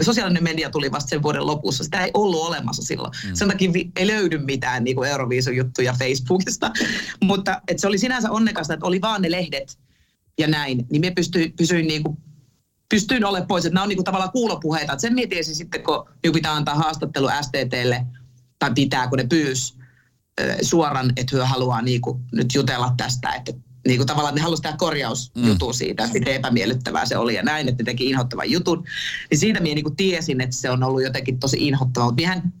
[0.00, 1.84] sosiaalinen media tuli vasta sen vuoden lopussa.
[1.84, 3.12] Sitä ei ollut olemassa silloin.
[3.24, 3.34] Mm.
[3.34, 6.70] Sen takia vi- ei löydy mitään niin kuin Euroviisun-juttuja Facebookista.
[7.24, 9.78] Mutta et se oli sinänsä onnekasta, että oli vaan ne lehdet
[10.38, 10.86] ja näin.
[10.90, 12.18] Niin me pystyin, pysyin niin kuin,
[12.88, 13.64] pystyin olemaan pois.
[13.64, 14.92] Että nämä on niin kuin tavallaan kuulopuheita.
[14.92, 18.06] Et sen mietin sitten, kun niin pitää antaa haastattelu STTlle,
[18.58, 19.78] tai pitää, kun ne pyys
[20.62, 23.52] suoran, että he haluaa niin kuin, nyt jutella tästä, että
[23.86, 25.72] niin kuin tavallaan ne halusivat tehdä korjausjutun mm.
[25.72, 28.84] siitä, että miten epämiellyttävää se oli ja näin, että ne teki inhottavan jutun.
[29.30, 32.52] Niin siitä minä niin kuin tiesin, että se on ollut jotenkin tosi inhottavaa, mutta minähän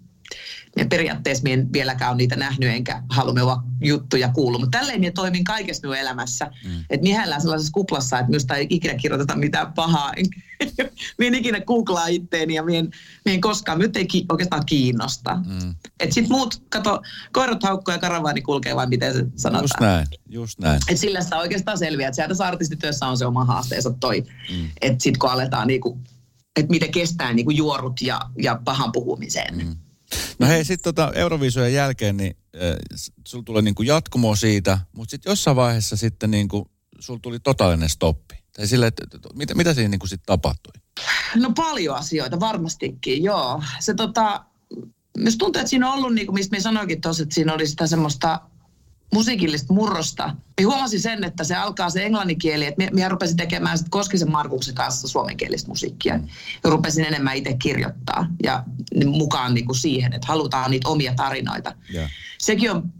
[0.76, 4.60] minä periaatteessa minä en vieläkään ole niitä nähnyt, enkä halua juttuja kuullut.
[4.60, 6.50] Mutta tälleen minä toimin kaikessa minun elämässä.
[6.64, 6.84] Mm.
[6.90, 10.12] Että minä sellaisessa kuplassa, että minusta ei ikinä kirjoiteta mitään pahaa.
[10.16, 10.47] minä
[11.18, 12.90] en ikinä googlaa itteeni ja minä en,
[13.24, 15.34] minä en koskaan, minä ei ki- oikeastaan kiinnosta.
[15.34, 15.74] Mm.
[16.00, 19.62] Että sitten muut, kato, koirat haukkuu ja karavaani kulkee vai miten se sanotaan.
[19.64, 20.80] Just näin, just näin.
[20.88, 24.20] Et sillä sitä oikeastaan selviää, että sieltä tässä artistityössä on se oma haasteensa toi.
[24.50, 24.70] Mm.
[24.80, 25.98] Että sitten kun aletaan niinku,
[26.56, 29.56] että miten kestää niinku juorut ja, ja pahan puhumiseen.
[29.56, 29.76] Mm.
[30.38, 32.76] No hei, sitten tota Euroviisujen jälkeen, niin äh,
[33.28, 38.34] sulla tulee niinku jatkumo siitä, mutta sitten jossain vaiheessa sitten niinku, sulla tuli totaalinen stoppi.
[38.58, 40.72] Tai sille, että, että, mitä, mitä siinä niinku sitten tapahtui?
[41.36, 43.62] No paljon asioita, varmastikin, joo.
[43.80, 44.44] Se tota,
[45.18, 47.66] myös tuntuu, että siinä on ollut, niin kuin mistä me sanoinkin tuossa, että siinä oli
[47.66, 48.40] sitä semmoista
[49.14, 50.36] musiikillista murrosta.
[50.60, 54.30] Ja huomasin sen, että se alkaa se englanninkieli, että minä, minä rupesin tekemään sit Koskisen
[54.30, 56.14] Markuksen kanssa suomenkielistä musiikkia.
[56.64, 58.64] Ja rupesin enemmän itse kirjoittaa ja
[59.06, 61.74] mukaan niin kuin siihen, että halutaan niitä omia tarinoita.
[61.92, 62.08] Ja.
[62.38, 62.92] Sekin on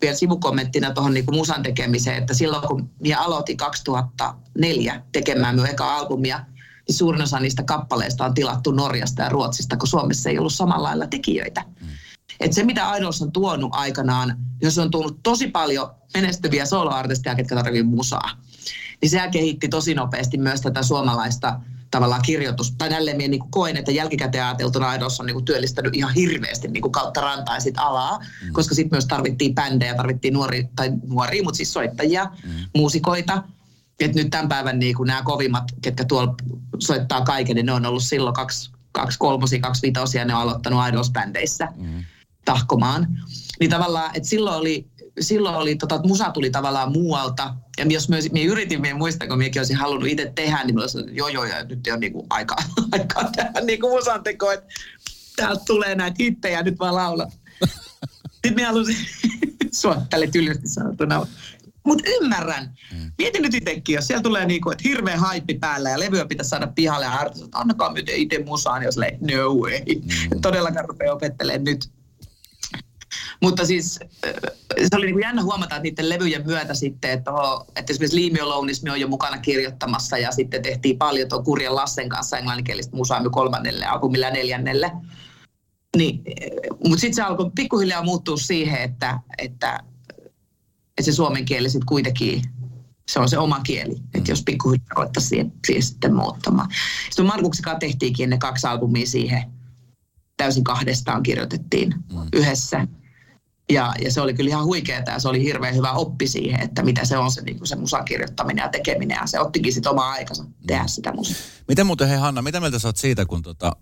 [0.00, 5.96] vielä sivukommenttina tuohon niin musan tekemiseen, että silloin kun minä aloitin 2004 tekemään minun eka
[5.96, 6.40] albumia,
[6.88, 10.88] niin suurin osa niistä kappaleista on tilattu Norjasta ja Ruotsista, kun Suomessa ei ollut samalla
[10.88, 11.64] lailla tekijöitä.
[11.80, 11.88] Mm.
[12.40, 17.54] Et se, mitä Idols on tuonut aikanaan, jos on tuonut tosi paljon menestyviä soloartisteja, ketkä
[17.54, 18.30] tarvitsevat musaa,
[19.02, 21.60] niin sehän kehitti tosi nopeasti myös tätä suomalaista
[21.94, 25.96] tavallaan kirjoitus, tai nälleen minä niin koen, että jälkikäteen ajateltuna Aidos on niin kuin työllistänyt
[25.96, 28.52] ihan hirveästi niin kuin kautta rantaa sit alaa, mm.
[28.52, 32.50] koska sitten myös tarvittiin bändejä, tarvittiin nuori, tai nuoria, mutta siis soittajia, mm.
[32.74, 33.42] muusikoita.
[34.00, 36.34] Et nyt tämän päivän niin kuin nämä kovimmat, ketkä tuolla
[36.78, 40.80] soittaa kaiken, niin ne on ollut silloin kaksi, kaksi kolmosia, kaksi vitosia, ne on aloittanut
[40.80, 42.04] Aidos-bändeissä mm.
[42.44, 43.06] tahkomaan.
[43.60, 44.86] Niin tavallaan, että silloin oli
[45.20, 47.54] silloin oli, tota, musa tuli tavallaan muualta.
[47.78, 51.10] Ja jos myös, minä yritin, minä muistan, kun minäkin olisin halunnut itse tehdä, niin minulla
[51.12, 52.56] joo joo, ja nyt on niinku aika,
[52.92, 54.66] aika tehdä niinku musan teko, että
[55.36, 57.26] täältä tulee näitä hittejä, nyt vaan laula.
[58.32, 58.96] Sitten minä halusin,
[59.80, 61.26] sua tälle tylysti sanottuna,
[61.84, 62.74] mutta ymmärrän.
[62.92, 63.12] Mm.
[63.18, 66.66] Mietin nyt itsekin, jos siellä tulee niinku, että hirveä haippi päällä ja levyä pitäisi saada
[66.66, 69.78] pihalle ja artistit, että annakaa nyt itse musaan, jos le, no way.
[69.78, 70.40] Mm.
[70.40, 71.90] Todellakaan rupeaa opettelemaan nyt
[73.42, 74.00] mutta siis
[74.80, 78.16] se oli niin kuin jännä huomata, että niiden levyjen myötä sitten, että, oho, että esimerkiksi
[78.16, 83.30] Liimiolounismi on jo mukana kirjoittamassa ja sitten tehtiin paljon tuon Kurjan Lassen kanssa englanninkielistä musaa
[83.30, 84.92] kolmannelle albumille ja neljännelle.
[85.96, 86.22] Niin,
[86.84, 89.80] mutta sitten se alkoi pikkuhiljaa muuttua siihen, että, että,
[90.88, 92.42] että se suomen kieli sitten kuitenkin
[93.08, 96.68] se on se oma kieli, että jos pikkuhiljaa alettaisiin siihen, siihen sitten muuttamaan.
[97.04, 99.42] Sitten Markuksikaan tehtiinkin ne kaksi albumia siihen,
[100.36, 102.28] täysin kahdestaan kirjoitettiin mm.
[102.32, 102.86] yhdessä.
[103.72, 106.82] Ja, ja se oli kyllä ihan huikeaa ja se oli hirveän hyvä oppi siihen, että
[106.82, 109.16] mitä se on se, niin se musan kirjoittaminen ja tekeminen.
[109.20, 111.36] Ja se ottikin sitten omaa aikansa tehdä sitä musaa.
[111.68, 113.76] Miten muuten, hei Hanna, mitä mieltä sä oot siitä, kun tota,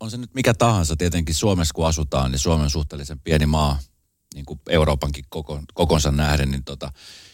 [0.00, 3.78] on se nyt mikä tahansa tietenkin Suomessa kun asutaan, niin Suomen suhteellisen pieni maa,
[4.34, 6.92] niin kuin Euroopankin koko, kokonsa nähden, niin tota,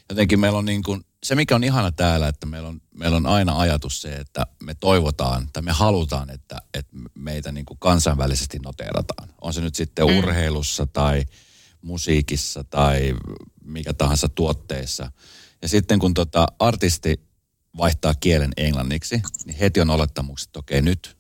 [0.09, 3.27] jotenkin meillä on niin kuin, se mikä on ihana täällä, että meillä on, meillä on
[3.27, 8.59] aina ajatus se, että me toivotaan tai me halutaan, että, että meitä niin kuin kansainvälisesti
[8.59, 9.29] noteerataan.
[9.41, 10.19] On se nyt sitten mm.
[10.19, 11.25] urheilussa tai
[11.85, 13.15] musiikissa tai
[13.65, 15.13] mikä tahansa tuotteessa.
[15.63, 17.21] Ja sitten kun tota artisti
[17.77, 21.17] vaihtaa kielen englanniksi, niin heti on olettamukset, että okei nyt,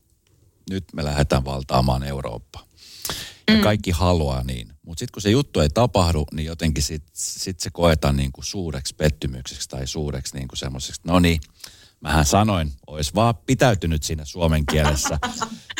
[0.70, 2.66] nyt me lähdetään valtaamaan Eurooppaa.
[3.48, 3.61] Ja mm.
[3.61, 4.68] kaikki haluaa niin.
[4.83, 8.44] Mutta sitten kun se juttu ei tapahdu, niin jotenkin sitten sit se koetaan niin kuin
[8.44, 11.40] suureksi pettymykseksi tai suureksi niin kuin semmoiseksi, no niin,
[12.04, 15.18] mähän sanoin, olisi vaan pitäytynyt siinä suomen kielessä.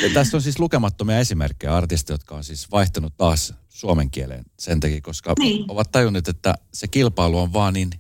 [0.03, 4.81] Ja tässä on siis lukemattomia esimerkkejä artisteja, jotka on siis vaihtanut taas suomen kieleen sen
[4.81, 5.65] takia, koska niin.
[5.69, 7.91] ovat tajunneet, että se kilpailu on vaan niin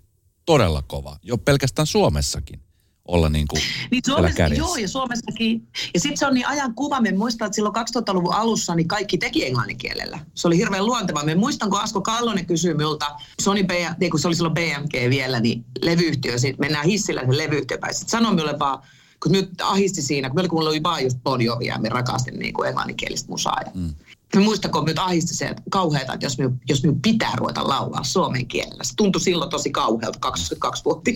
[0.46, 2.63] todella kova, jo pelkästään Suomessakin
[3.08, 5.68] olla niin kuin niin Suomessa, Joo, ja Suomessakin.
[5.94, 7.00] Ja sitten se on niin ajan kuva.
[7.00, 10.18] Me muistan, että silloin 2000-luvun alussa niin kaikki teki englanninkielellä.
[10.34, 11.24] Se oli hirveän luontevaa.
[11.24, 13.06] Me muistan, kun Asko Kallonen kysyi minulta,
[13.40, 17.38] Sony BM, niin kun se oli silloin BMG vielä, niin levyyhtiö, sit mennään hissillä sen
[17.38, 17.94] levyyhtiö päin.
[17.94, 18.78] Sitten sanoi minulle vaan,
[19.22, 22.54] kun nyt ahisti siinä, kun mulla oli vaan just Bon Jovia, ja me rakastin niin
[22.54, 23.60] kuin englanninkielistä musaa.
[23.74, 23.94] Mm.
[24.34, 27.68] Mä muistan, kun nyt ahisti se, että kauheata, että jos minun, jos minun pitää ruveta
[27.68, 28.84] laulaa suomen kielellä.
[28.84, 31.10] Se tuntui silloin tosi kauhealta 22 vuotta.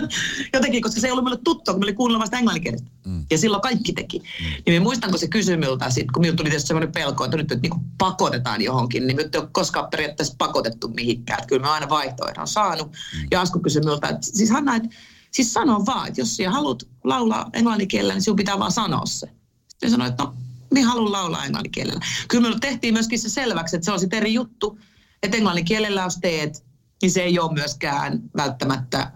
[0.54, 2.90] Jotenkin, koska se ei ollut minulle tuttua, kun mä olin kuunnellut vasta englanninkielistä.
[3.06, 3.26] Mm.
[3.30, 4.18] Ja silloin kaikki teki.
[4.18, 4.62] Mm.
[4.66, 7.52] Niin muistan, kun se kysyi minulta, sit, kun minulle tuli tietysti sellainen pelko, että nyt
[7.52, 11.38] että niin pakotetaan johonkin, niin nyt ei ole koskaan periaatteessa pakotettu mihinkään.
[11.38, 12.92] Että kyllä mä aina vaihtoehdon saanut.
[12.92, 13.28] Mm.
[13.30, 14.88] Ja Asko kysyi minulta, että siis Hanna, että
[15.30, 19.28] siis sano vaan, että jos sinä haluat laulaa englanninkielellä, niin sinun pitää vaan sanoa se.
[19.68, 20.34] Sitten sanoin, että no
[20.74, 22.00] minä haluan laulaa englanninkielellä.
[22.28, 24.78] Kyllä me tehtiin myöskin se selväksi, että se on sitten eri juttu,
[25.22, 26.64] että englanninkielellä jos teet,
[27.02, 29.12] niin se ei ole myöskään välttämättä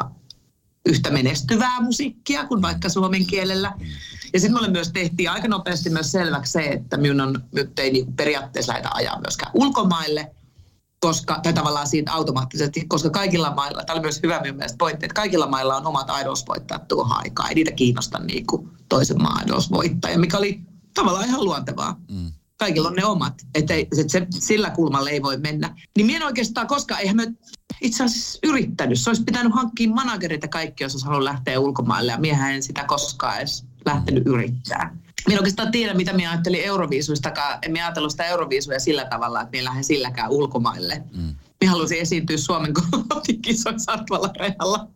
[0.87, 3.73] yhtä menestyvää musiikkia kuin vaikka suomen kielellä.
[4.33, 7.93] Ja sitten mulle myös tehtiin aika nopeasti myös selväksi se, että minun on, nyt ei
[7.93, 10.35] niin periaatteessa lähdetä ajaa myöskään ulkomaille,
[11.01, 15.07] koska, tai tavallaan siitä automaattisesti, koska kaikilla mailla, tämä oli myös hyvä minun mielestä pointti,
[15.07, 17.49] että kaikilla mailla on omat idols-voittajat tuohon aikaan.
[17.49, 20.61] Ei niitä kiinnosta niin kuin toisen maan idols-voittaja, mikä oli
[20.99, 21.97] tavallaan ihan luontevaa.
[22.11, 22.33] Mm.
[22.57, 25.77] Kaikilla on ne omat, että, että se, sillä kulmalla ei voi mennä.
[25.97, 27.27] Niin minä oikeastaan, koska eihän me
[27.81, 29.01] itse asiassa yrittänyt.
[29.01, 32.13] Se olisi pitänyt hankkia managerit ja kaikki, jos olisi halunnut lähteä ulkomaille.
[32.13, 34.97] Ja miehän en sitä koskaan edes lähtenyt yrittää.
[35.27, 37.59] Minä en oikeastaan tiedä, mitä minä ajattelin Euroviisuistakaan.
[37.63, 41.03] En minä ajatellut sitä Euroviisuja sillä tavalla, että minä lähden silläkään ulkomaille.
[41.17, 41.35] Mm.
[41.61, 42.73] Minä halusin esiintyä Suomen
[43.09, 44.89] kotikisoissa Artvala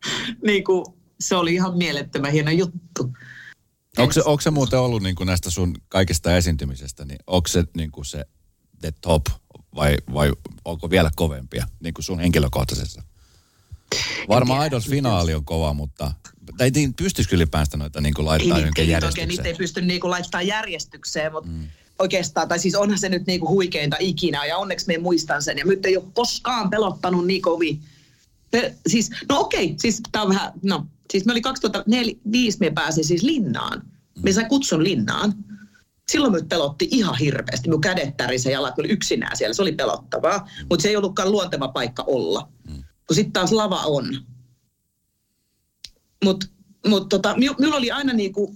[0.45, 0.85] Niin kuin,
[1.19, 3.09] se oli ihan mielettömän hieno juttu.
[3.97, 7.63] Onko se, onko se muuten ollut niin kuin näistä sun kaikista esiintymisestä, niin onko se
[7.77, 8.25] niin kuin se
[8.81, 9.25] the top
[9.75, 10.31] vai, vai
[10.65, 13.03] onko vielä kovempia niin kuin sun henkilökohtaisessa?
[14.27, 16.11] Varmaan Idols-finaali on kova, mutta
[16.57, 19.27] tai pystyisikö ylipäänsä noita niin kuin laittaa ei, ei, järjestykseen?
[19.27, 21.67] Niitä ei pysty niin kuin laittaa järjestykseen, mutta mm.
[21.99, 25.65] oikeastaan, tai siis onhan se nyt niinku huikeinta ikinä, ja onneksi me muistan sen, ja
[25.65, 27.81] nyt ei ole koskaan pelottanut niin kovin.
[28.51, 33.05] Pe- siis, no okei, siis tää on vähän, no, siis me oli 2005, me pääsin
[33.05, 33.81] siis linnaan.
[34.23, 35.33] Me sain kutsun linnaan.
[36.11, 37.69] Silloin me pelotti ihan hirveästi.
[37.69, 39.53] Minun kädet tärisä jalat oli yksinään siellä.
[39.53, 42.49] Se oli pelottavaa, mutta se ei ollutkaan luonteva paikka olla.
[43.07, 44.05] Kun sitten taas lava on.
[46.23, 46.45] Mutta
[46.87, 48.55] mut tota, minulla oli aina niinku,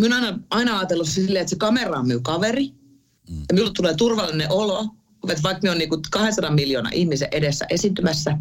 [0.00, 2.72] minä aina, aina ajatellut silleen, että se kamera on minun kaveri.
[3.30, 3.38] Mm.
[3.38, 4.86] Ja minulle tulee turvallinen olo,
[5.28, 8.38] että vaikka me on niinku 200 miljoonaa ihmisen edessä esiintymässä,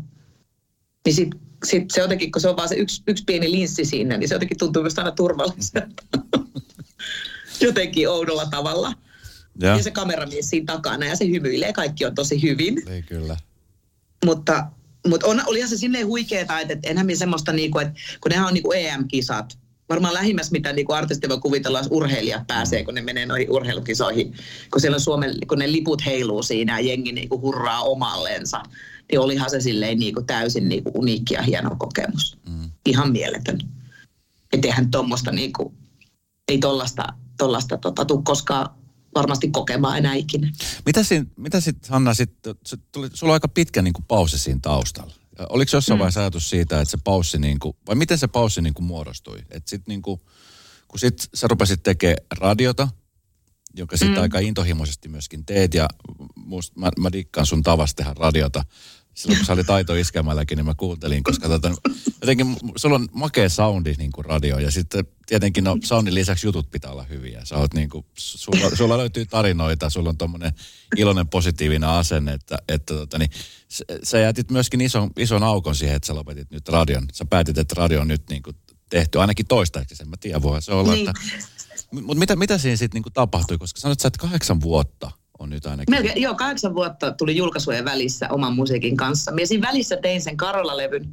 [1.07, 1.29] niin sit,
[1.65, 4.35] sit se jotenkin, kun se on vaan se yksi, yksi pieni linssi siinä, niin se
[4.35, 6.03] jotenkin tuntuu myös aina turvalliselta.
[7.67, 8.93] jotenkin oudolla tavalla.
[9.61, 9.69] Ja.
[9.69, 12.81] ja se kameramies siinä takana ja se hymyilee, kaikki on tosi hyvin.
[12.89, 13.37] Ei kyllä.
[14.25, 14.65] Mutta,
[15.07, 18.47] mutta on, olihan se silleen huikeeta, että, että enhän minä semmoista, niinku, että kun nehän
[18.47, 19.57] on niinku EM-kisat,
[19.89, 24.35] varmaan lähimmäs, mitä niinku artisti voi kuvitella, jos urheilijat pääsee, kun ne menee noihin urheilukisoihin.
[24.71, 28.63] Kun siellä on Suomen, kun ne liput heiluu siinä ja jengi niinku hurraa omallensa,
[29.11, 32.37] niin olihan se silleen niinku täysin niinku uniikki ja hieno kokemus.
[32.49, 32.71] Mm.
[32.85, 33.59] Ihan mieletön.
[34.53, 35.73] Että eihän tuommoista niinku,
[36.47, 37.03] ei tollasta,
[37.37, 38.69] tollasta tota, tuu koskaan
[39.15, 40.51] varmasti kokemaan enää ikinä.
[40.85, 42.31] Mitä, siinä, mitä sitten, Hanna, sit,
[42.91, 45.13] tuli, sulla on aika pitkä niin kuin pausi siinä taustalla.
[45.49, 45.99] Oliko jossain mm.
[45.99, 49.37] vaiheessa ajatus siitä, että se paussi, niin kuin, vai miten se paussi niin kuin muodostui?
[49.49, 50.21] Että sit niin kuin,
[50.87, 52.87] kun sit sä rupesit tekemään radiota,
[53.75, 54.21] joka sitten mm.
[54.21, 55.87] aika intohimoisesti myöskin teet, ja
[56.35, 58.63] must, mä, mä dikkaan sun tavasta tehdä radiota
[59.17, 61.71] silloin kun sä olit Aito Iskemälläkin, niin mä kuuntelin, koska tota,
[62.21, 66.71] jotenkin sulla on makea soundi niin kuin radio ja sitten tietenkin no, soundin lisäksi jutut
[66.71, 67.45] pitää olla hyviä.
[67.45, 70.51] Sä oot niin kuin, sulla, sulla löytyy tarinoita, sulla on tommonen
[70.97, 73.29] iloinen positiivinen asenne, että, että tota, niin,
[74.03, 77.05] sä jätit myöskin ison, ison aukon siihen, että sä lopetit nyt radion.
[77.13, 78.55] Sä päätit, että radio on nyt niin kuin
[78.89, 81.09] tehty ainakin toistaiseksi, sen mä tiedän, voi se olla, niin.
[81.09, 81.21] että...
[81.91, 85.95] Mutta mitä, mitä siinä sitten niin tapahtui, koska sanoit, että kahdeksan vuotta on nyt ainakin.
[85.95, 89.31] Melkein, joo, kahdeksan vuotta tuli julkaisujen välissä oman musiikin kanssa.
[89.31, 91.05] Minä siinä välissä tein sen Karola-levyn.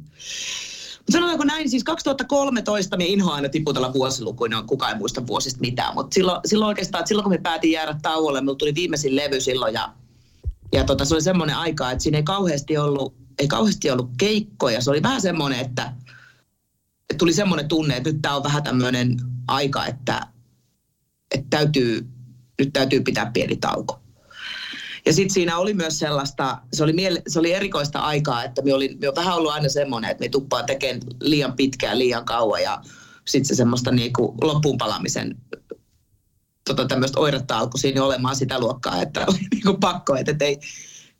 [0.97, 5.93] Mutta sanotaanko näin, siis 2013 minä inhoan aina tiputella vuosilukuina, kukaan ei muista vuosista mitään,
[5.93, 9.41] mutta silloin, silloin oikeastaan, että silloin kun me päätin jäädä tauolle, minulla tuli viimeisin levy
[9.41, 9.93] silloin ja,
[10.73, 14.81] ja tota, se oli semmoinen aika, että siinä ei kauheasti ollut, ei kauheasti ollut keikkoja.
[14.81, 15.93] Se oli vähän semmoinen, että,
[17.09, 20.27] että tuli semmoinen tunne, että nyt tämä on vähän tämmöinen aika, että,
[21.31, 22.07] että täytyy,
[22.59, 23.99] nyt täytyy pitää pieni tauko.
[25.05, 28.73] Ja sitten siinä oli myös sellaista, se oli, miele, se oli erikoista aikaa, että me
[28.73, 32.63] oli, me on vähän ollut aina semmoinen, että me tuppaa tekemään liian pitkään, liian kauan
[32.63, 32.81] ja
[33.25, 35.35] sitten se semmoista niinku loppuunpalamisen
[36.65, 40.59] tota tämmöistä oiretta alkoi siinä olemaan sitä luokkaa, että oli niinku pakko, että, että ei,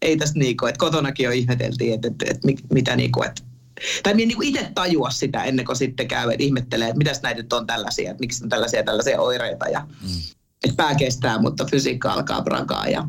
[0.02, 3.42] ei tässä niinku, että kotonakin jo ihmeteltiin, että, että, että, että mitä niinku, että
[4.04, 7.42] tai minä niin itse tajua sitä ennen kuin sitten käy, että ihmettelee, että mitäs näitä
[7.42, 10.10] nyt on tällaisia, että miksi on tällaisia tällaisia oireita ja mm.
[10.64, 13.08] että pää kestää, mutta fysiikka alkaa prakaa ja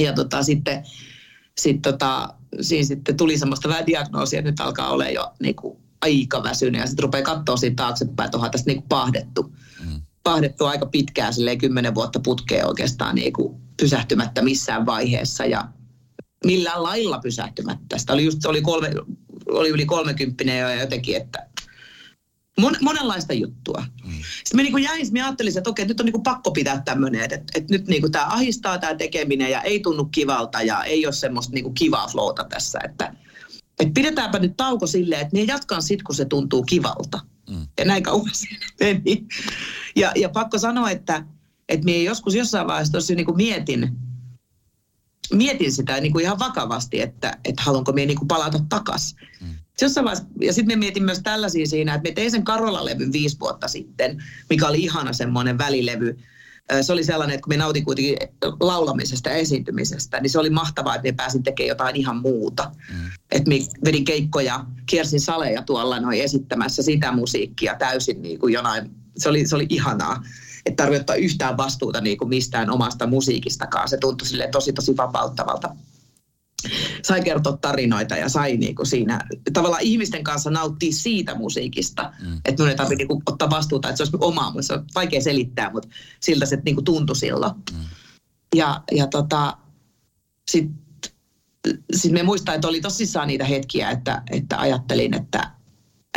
[0.00, 0.84] ja tota, sitten
[1.58, 5.78] sit tota, siinä sitten tuli semmoista vähän diagnoosia, että nyt alkaa olla jo niin kuin,
[6.02, 6.80] aika väsynyt.
[6.80, 9.54] Ja sitten rupeaa katsoa siitä taaksepäin, että onhan tästä niin kuin pahdettu.
[9.84, 10.00] Mm.
[10.22, 15.44] Pahdettu aika pitkään, silleen kymmenen vuotta putkeen oikeastaan niin kuin pysähtymättä missään vaiheessa.
[15.44, 15.68] Ja
[16.44, 17.98] millään lailla pysähtymättä.
[17.98, 18.90] Sitä oli, just, oli, kolme,
[19.48, 21.46] oli yli kolmekymppinen jo ja jotenkin, että
[22.60, 23.84] Mon, monenlaista juttua.
[24.04, 24.12] Mm.
[24.44, 27.52] Sitten niin jäin, me ajattelin, että okei, nyt on niin pakko pitää tämmöinen, että, että,
[27.54, 31.54] että nyt niin tämä ahistaa tämä tekeminen ja ei tunnu kivalta ja ei ole semmoista
[31.54, 32.78] niin kivaa flowta tässä.
[32.84, 33.14] Että,
[33.80, 37.20] että pidetäänpä nyt tauko silleen, että me jatkan sitten, kun se tuntuu kivalta.
[37.50, 37.66] Mm.
[37.78, 39.26] Ja näin kauan siinä meni.
[39.96, 41.26] Ja, ja pakko sanoa, että,
[41.68, 43.92] että me joskus jossain vaiheessa tosi niin mietin,
[45.32, 49.18] mietin sitä niin kuin ihan vakavasti, että, että haluanko me niin kuin palata takaisin.
[49.40, 53.12] Mm jossain vaiheessa, ja sitten me mietin myös tällaisia siinä, että me tein sen Karola-levyn
[53.12, 56.18] viisi vuotta sitten, mikä oli ihana semmoinen välilevy.
[56.80, 58.16] Se oli sellainen, että kun me nautin kuitenkin
[58.60, 62.72] laulamisesta ja esiintymisestä, niin se oli mahtavaa, että me pääsin tekemään jotain ihan muuta.
[62.92, 63.10] Mm.
[63.30, 68.90] Että me vedin keikkoja, kiersin saleja tuolla noin esittämässä sitä musiikkia täysin niin kuin jonain,
[69.16, 70.22] se oli, se oli ihanaa.
[70.66, 73.88] Että tarvitse ottaa yhtään vastuuta niin kuin mistään omasta musiikistakaan.
[73.88, 75.76] Se tuntui sille tosi tosi vapauttavalta
[77.02, 79.20] sai kertoa tarinoita ja sai niinku siinä
[79.52, 82.34] tavallaan ihmisten kanssa nauttia siitä musiikista, mm.
[82.44, 85.22] että minun ei tarvitse niinku ottaa vastuuta, että se olisi omaa, mutta se on vaikea
[85.22, 85.88] selittää, mutta
[86.20, 87.52] siltä se niinku tuntui silloin.
[87.72, 87.84] Mm.
[88.56, 89.56] Ja, ja tota,
[90.50, 90.86] sitten
[91.94, 95.50] sit me muistaa, että oli tosissaan niitä hetkiä, että, että ajattelin, että,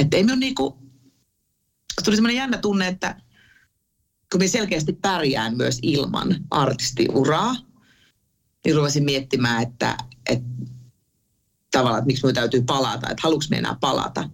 [0.01, 0.77] että ei minun niinku,
[2.05, 3.21] tuli semmoinen jännä tunne, että
[4.32, 7.56] kun me selkeästi pärjään myös ilman artistiuraa,
[8.65, 9.98] niin ruvasin miettimään, että,
[10.30, 10.50] että
[11.72, 14.30] tavallaan, että miksi minun täytyy palata, että haluanko me enää palata.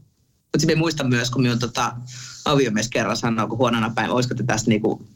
[0.54, 1.96] Mutta me muistan myös, kun minun tota,
[2.46, 5.08] aviomies kerran sanoi, kun huonona päivänä, olisiko te tästä niinku, kun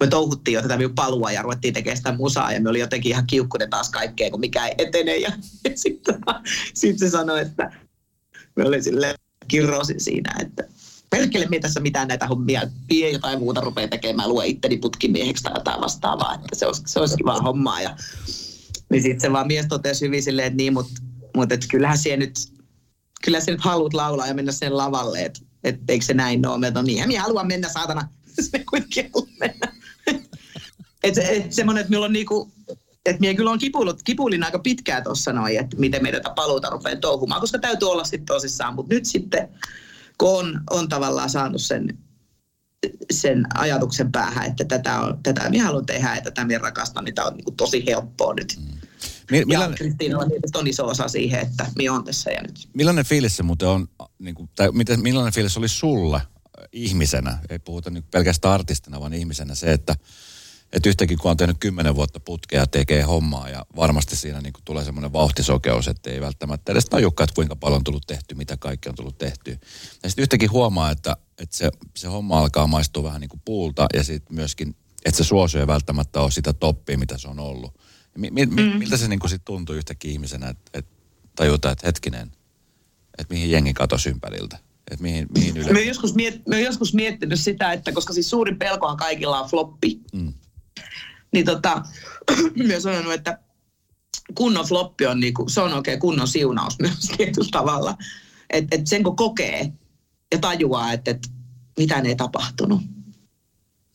[0.00, 3.12] me touhuttiin jo tätä minun palua ja ruvettiin tekemään sitä musaa ja me oli jotenkin
[3.12, 5.16] ihan kiukkunen taas kaikkeen, kun mikä ei etene.
[5.16, 5.28] Ja,
[5.64, 6.18] ja sitten
[6.74, 7.72] sit se sanoi, että
[8.56, 9.14] me oli silleen
[9.48, 10.64] kirrosin siinä, että
[11.10, 15.52] perkele me tässä mitään näitä hommia, vie jotain muuta rupeaa tekemään, lue itteni putkimieheksi tai
[15.54, 17.82] jotain vastaavaa, että se olisi, se olisi kiva hommaa.
[17.82, 17.96] Ja,
[18.90, 20.92] niin sitten se vaan mies totesi hyvin silleen, että niin, mutta
[21.36, 22.34] mut, et kyllähän siellä nyt,
[23.24, 26.70] kyllä se nyt haluat laulaa ja mennä sen lavalle, että et, eikö se näin ole.
[26.70, 28.08] Mä niin, minä haluan mennä saatana.
[28.50, 29.72] se kuitenkin mennä.
[31.02, 32.52] että et, semmoinen, että minulla on niinku,
[33.06, 36.70] että minä kyllä on kipuillut, kipuilin aika pitkään tuossa noin, että miten me tätä paluuta
[36.70, 38.74] rupeaa touhumaan, koska täytyy olla sitten tosissaan.
[38.74, 39.48] Mutta nyt sitten,
[40.18, 41.98] kun on, on tavallaan saanut sen,
[43.12, 47.14] sen ajatuksen päähän, että tätä, on, tätä minä haluan tehdä ja tätä minä rakastan, niin
[47.14, 48.58] tämä on niin tosi helppoa nyt.
[48.60, 48.78] Mm.
[49.30, 49.70] Millainen...
[49.70, 52.68] Ja Kristiina on, on iso osa siihen, että minä olen tässä ja nyt.
[52.74, 56.20] Millainen fiilis se muuten on, niin kuin, tai miten, millainen fiilis oli sulle
[56.72, 59.94] ihmisenä, ei puhuta nyt pelkästään artistina, vaan ihmisenä se, että
[60.72, 64.84] että yhtäkin kun on tehnyt kymmenen vuotta putkea tekee hommaa ja varmasti siinä niin tulee
[64.84, 68.88] semmoinen vauhtisokeus, että ei välttämättä edes tajukaan, että kuinka paljon on tullut tehty, mitä kaikki
[68.88, 69.50] on tullut tehty.
[70.02, 73.86] Ja sitten yhtäkin huomaa, että, että se, se homma alkaa maistua vähän niin kuin puulta
[73.94, 77.80] ja sitten myöskin, että se suosio ei välttämättä ole sitä toppia, mitä se on ollut.
[78.18, 78.62] Mi, mi, mm.
[78.62, 80.90] Miltä se niin kuin sit tuntuu yhtäkkiä ihmisenä, että, että
[81.36, 82.32] tajuta, että hetkinen,
[83.18, 84.58] että mihin jengi katosi ympäriltä?
[84.90, 85.72] Että mihin, mihin yle...
[85.72, 90.00] me, joskus miet, me joskus miettinyt sitä, että koska siis suurin pelkohan kaikilla on floppi.
[90.12, 90.27] Mm
[91.32, 91.82] niin tota,
[92.66, 93.38] myös sanonut, että
[94.34, 97.96] kunnon floppi on, niinku, se on oikein kunnon siunaus myös tietyllä tavalla.
[98.50, 99.72] Että et sen kun kokee
[100.32, 101.28] ja tajuaa, että et
[101.78, 102.80] mitään ei tapahtunut,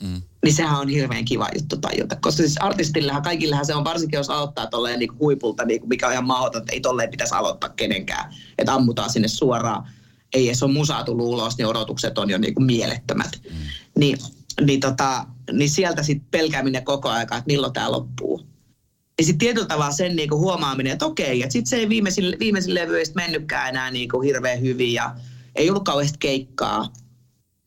[0.03, 0.21] mm.
[0.43, 2.15] niin sehän on hirveän kiva juttu tajuta.
[2.15, 6.13] Koska siis artistillehän, kaikillehän se on, varsinkin jos aloittaa tolleen niinku huipulta, niinku, mikä on
[6.13, 8.35] ihan mahdoton, että ei tolleen pitäisi aloittaa kenenkään.
[8.57, 9.89] Että ammutaan sinne suoraan.
[10.33, 13.41] Ei edes ole musaa tullut ulos, niin odotukset on jo niinku mielettömät.
[13.49, 13.57] Mm.
[13.97, 14.17] Niin
[14.61, 18.53] niin, tota, niin sieltä sitten pelkääminen koko aika, että milloin tämä loppuu.
[19.19, 22.73] Ja sitten tietyllä tavalla sen niinku huomaaminen, että okei, että sitten se ei viimeisin, viimeisin
[22.73, 25.15] levy ei mennytkään enää niinku hirveän hyvin ja
[25.55, 26.93] ei ollut kauheasti keikkaa.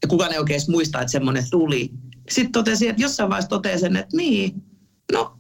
[0.03, 1.91] Ja kukaan ei oikein muista, että semmoinen tuli.
[2.31, 4.63] Sitten totesi, että jossain vaiheessa totesi sen, että niin,
[5.13, 5.39] no,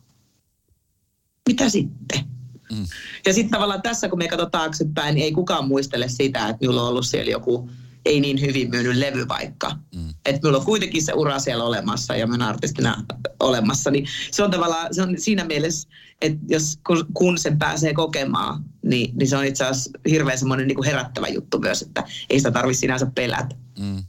[1.49, 2.25] mitä sitten?
[2.72, 2.87] Mm.
[3.27, 6.83] Ja sitten tavallaan tässä, kun me katsotaan taaksepäin, niin ei kukaan muistele sitä, että minulla
[6.83, 7.70] on ollut siellä joku
[8.06, 9.70] ei niin hyvin myynyt levy vaikka.
[9.94, 10.08] Mm.
[10.08, 13.04] Että minulla on kuitenkin se ura siellä olemassa ja minä artistina
[13.40, 13.90] olemassa.
[13.90, 15.88] Niin se on tavallaan, se on siinä mielessä,
[16.20, 20.68] että jos, kun, kun sen pääsee kokemaan, niin, niin se on itse asiassa hirveän semmoinen
[20.68, 23.56] niin kuin herättävä juttu myös, että ei sitä tarvitse sinänsä pelätä.
[23.78, 24.02] Mm.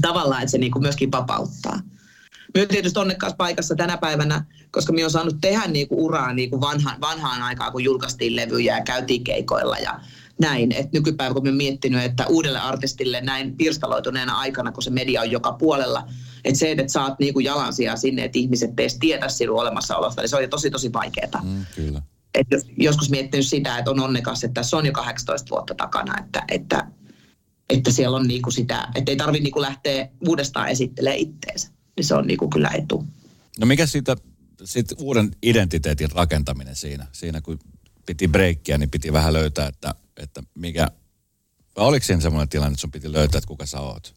[0.00, 1.80] Tavallaan, että se niin kuin myöskin vapauttaa.
[2.54, 6.50] Myös tietysti onnekkaassa paikassa tänä päivänä, koska minä olen saanut tehdä niin kuin uraa niin
[6.50, 10.00] kuin vanhaan, vanhaan aikaan, kun julkaistiin levyjä ja käytiin keikoilla ja
[10.40, 10.72] näin.
[10.72, 15.30] Että nykypäivä kun olen miettinyt, että uudelle artistille näin pirstaloituneena aikana, kun se media on
[15.30, 16.08] joka puolella,
[16.44, 20.36] että se, että saat niinku jalansia sinne, että ihmiset teistä tietää sinun olemassaolosta, niin se
[20.36, 21.42] on jo tosi tosi vaikeaa.
[21.44, 22.02] Mm, kyllä.
[22.34, 22.46] Et
[22.76, 26.86] joskus miettinyt sitä, että on onnekas, että se on jo 18 vuotta takana, että, että,
[27.68, 31.68] että siellä on niinku sitä, että ei tarvitse niinku lähteä uudestaan esittelemään itteensä.
[31.96, 33.04] Niin se on niinku kyllä etu.
[33.60, 34.16] No mikä siitä
[34.64, 37.58] sit uuden identiteetin rakentaminen siinä, siinä kun
[38.08, 40.88] piti breikkiä, niin piti vähän löytää, että, että mikä,
[41.76, 44.14] vai oliko siinä semmoinen tilanne, että sun piti löytää, että kuka sä oot?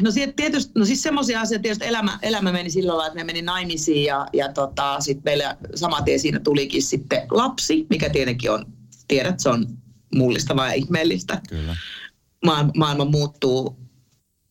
[0.00, 3.42] No, tietysti, no siis semmoisia asioita, tietysti elämä, elämä meni sillä lailla, että me meni
[3.42, 8.66] naimisiin ja, ja tota, sitten meillä sama tie siinä tulikin sitten lapsi, mikä tietenkin on,
[9.08, 9.66] tiedät, se on
[10.14, 11.40] mullistavaa ja ihmeellistä.
[11.48, 11.76] Kyllä.
[12.44, 13.76] Maailma, maailma muuttuu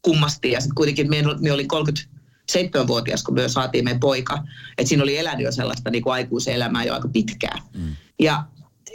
[0.02, 2.19] kummasti ja sitten kuitenkin me, me olin 30,
[2.50, 4.44] seitsemänvuotias, kun me saatiin meidän poika.
[4.78, 7.62] Että siinä oli elänyt jo sellaista niin kuin aikuisen elämää jo aika pitkään.
[7.74, 7.96] Mm.
[8.20, 8.44] Ja,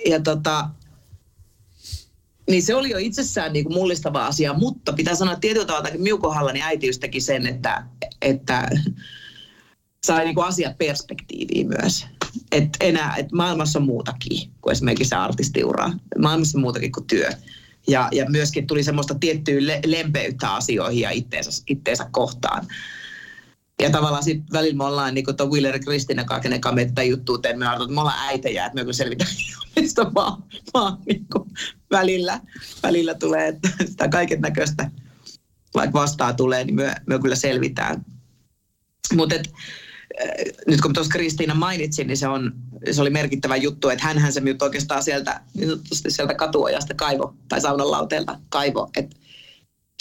[0.07, 0.69] ja tota,
[2.51, 5.89] niin se oli jo itsessään niin kuin mullistava asia, mutta pitää sanoa, että tietyllä tavalla
[5.99, 7.87] miukohalla niin äitiys teki sen, että,
[8.23, 8.69] että
[10.07, 12.07] sai niin kuin asiat perspektiiviin myös.
[12.53, 15.91] Et enää, et maailmassa on muutakin kuin esimerkiksi se artistiura.
[16.19, 17.31] Maailmassa on muutakin kuin työ.
[17.89, 22.67] Ja, ja myöskin tuli semmoista tiettyä le- lempeyttä asioihin ja itteensä, itteensä kohtaan.
[23.83, 27.03] Ja tavallaan sitten välillä me ollaan niin tuon Willer ja Kristina kenen kanssa me tätä
[27.03, 29.31] juttua teemme, että me ollaan äitejä, että me kyllä selvitään
[29.77, 30.45] mistä vaan,
[30.75, 31.27] vaan niin
[31.91, 32.41] välillä,
[32.83, 34.91] välillä tulee, että sitä kaiken näköistä,
[35.75, 38.05] vaikka vastaa tulee, niin me, me kyllä selvitään.
[39.15, 39.43] Mutta äh,
[40.67, 42.53] nyt kun tuossa Kristiina mainitsin, niin se, on,
[42.91, 45.71] se oli merkittävä juttu, että hänhän se nyt oikeastaan sieltä, niin
[46.09, 49.17] sieltä katuojasta kaivo, tai saunan lauteelta kaivo, että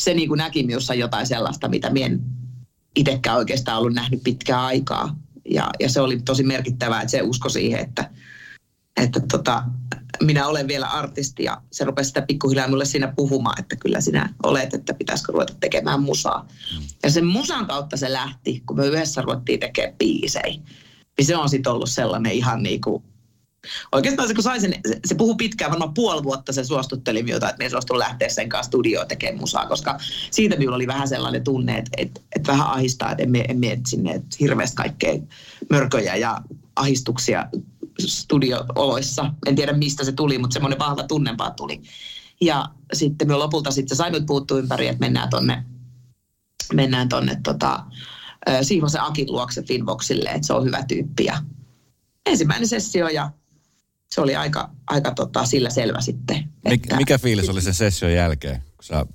[0.01, 2.21] se niin kuin näki minussa jotain sellaista, mitä mien
[2.95, 5.15] itsekään oikeastaan ollut nähnyt pitkää aikaa.
[5.49, 8.09] Ja, ja se oli tosi merkittävää, että se usko siihen, että,
[8.97, 9.63] että tota,
[10.21, 14.33] minä olen vielä artisti ja se rupesi sitä pikkuhiljaa mulle siinä puhumaan, että kyllä sinä
[14.43, 16.41] olet, että pitäisikö ruveta tekemään musaa.
[16.41, 16.85] Mm.
[17.03, 20.61] Ja sen musan kautta se lähti, kun me yhdessä ruvettiin tekemään biisejä.
[21.17, 23.03] Niin se on sitten ollut sellainen ihan niin kuin
[23.91, 27.49] Oikeastaan se, kun sai sen, se, se puhui pitkään, varmaan puoli vuotta se suostutteli minulta,
[27.49, 29.97] että me suostui lähteä sen kanssa studioon tekemään musaa, koska
[30.31, 34.21] siitä minulla oli vähän sellainen tunne, että, että, että vähän ahistaa, että emme, emme sinne
[34.39, 35.19] hirveästi kaikkea
[35.69, 36.41] mörköjä ja
[36.75, 37.47] ahistuksia
[37.99, 39.33] studio-oloissa.
[39.45, 41.81] En tiedä mistä se tuli, mutta semmoinen vahva tunnempaa tuli.
[42.41, 45.63] Ja sitten me lopulta sitten sai nyt puuttua ympäri, että mennään tonne,
[46.73, 47.85] mennään tonne tota,
[48.61, 51.25] Siivosen Akin luokse Finvoxille, että se on hyvä tyyppi.
[51.25, 51.41] Ja
[52.25, 53.31] ensimmäinen sessio ja
[54.13, 56.49] se oli aika, aika tota, sillä selvä sitten.
[56.65, 59.05] Että, Mikä fiilis oli sen session jälkeen, kun sä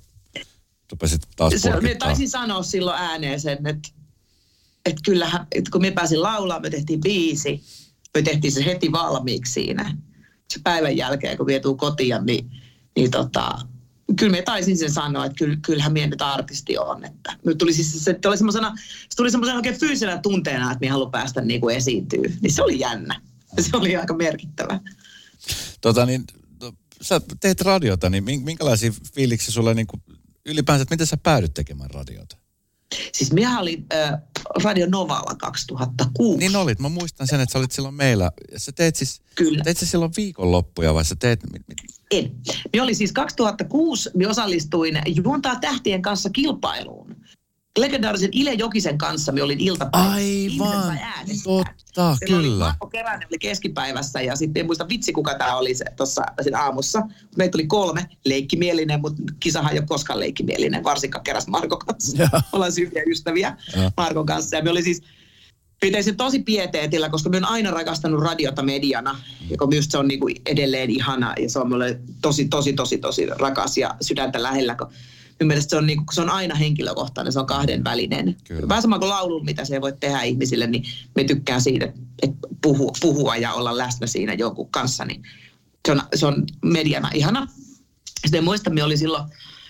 [0.91, 3.89] rupesit taas se, Me taisin sanoa silloin ääneen sen, että,
[4.85, 7.63] että kyllähän, että kun me pääsin laulaa, me tehtiin biisi,
[8.15, 9.97] me tehtiin se heti valmiiksi siinä.
[10.53, 12.51] Se päivän jälkeen, kun vietuu kotiin, niin,
[12.95, 13.57] niin tota,
[14.15, 17.05] kyllä me taisin sen sanoa, että kyllä, kyllähän minä nyt artisti on.
[17.05, 18.73] Että me tuli siis, se, tuli semmoisena,
[19.09, 22.31] se tuli semmoisena oikein fyysisenä tunteena, että minä haluan päästä niin kuin esiintyä.
[22.41, 23.21] Niin se oli jännä.
[23.59, 24.79] Se oli aika merkittävä.
[25.81, 26.23] Tota niin,
[26.61, 30.01] no, sä teet radiota, niin minkälaisia fiiliksiä sulle niin kuin
[30.45, 32.37] ylipäänsä, että miten sä päädyt tekemään radiota?
[33.13, 34.19] Siis minä olin äh,
[34.63, 36.39] Radio Novalla 2006.
[36.39, 36.79] Niin olit.
[36.79, 38.31] Mä muistan sen, että sä olit silloin meillä.
[38.57, 39.63] Sä teet siis, Kyllä.
[39.63, 41.39] Teit sä silloin viikonloppuja vai sä teet...
[42.11, 42.31] En.
[42.73, 47.15] Minä oli siis 2006, minä osallistuin Juontaa tähtien kanssa kilpailuun
[47.77, 50.63] legendaarisen Ile Jokisen kanssa me olin iltapäivässä.
[50.63, 50.97] Aivan,
[51.43, 52.39] totta, Se kyllä.
[52.39, 56.23] Oli Marko Keränen oli keskipäivässä ja sitten en muista vitsi kuka tämä oli se tuossa
[56.57, 57.01] aamussa.
[57.37, 62.17] Meitä oli kolme, leikkimielinen, mutta kisahan ei ole koskaan leikkimielinen, varsinkaan keräs Marko kanssa.
[62.17, 62.29] Ja.
[62.53, 63.91] Ollaan syviä ystäviä ja.
[63.97, 65.01] Markon kanssa ja me oli siis
[65.79, 70.07] Pitäisi sen tosi pieteetillä, koska mä oon aina rakastanut radiota mediana, joka myös se on
[70.07, 74.75] niinku edelleen ihana ja se on mulle tosi, tosi, tosi, tosi rakas ja sydäntä lähellä,
[74.75, 74.87] kun
[75.47, 78.37] mielestä se on, niin, se on aina henkilökohtainen, se on kahden välinen.
[78.47, 78.67] Kyllä.
[78.67, 80.83] Vähän sama kuin laulu, mitä se voi tehdä ihmisille, niin
[81.15, 85.23] me tykkään siitä, että puhua, puhua ja olla läsnä siinä jonkun kanssa, niin
[85.85, 87.47] se on, se on mediana ihana.
[88.25, 89.23] Sitten muistan, me oli silloin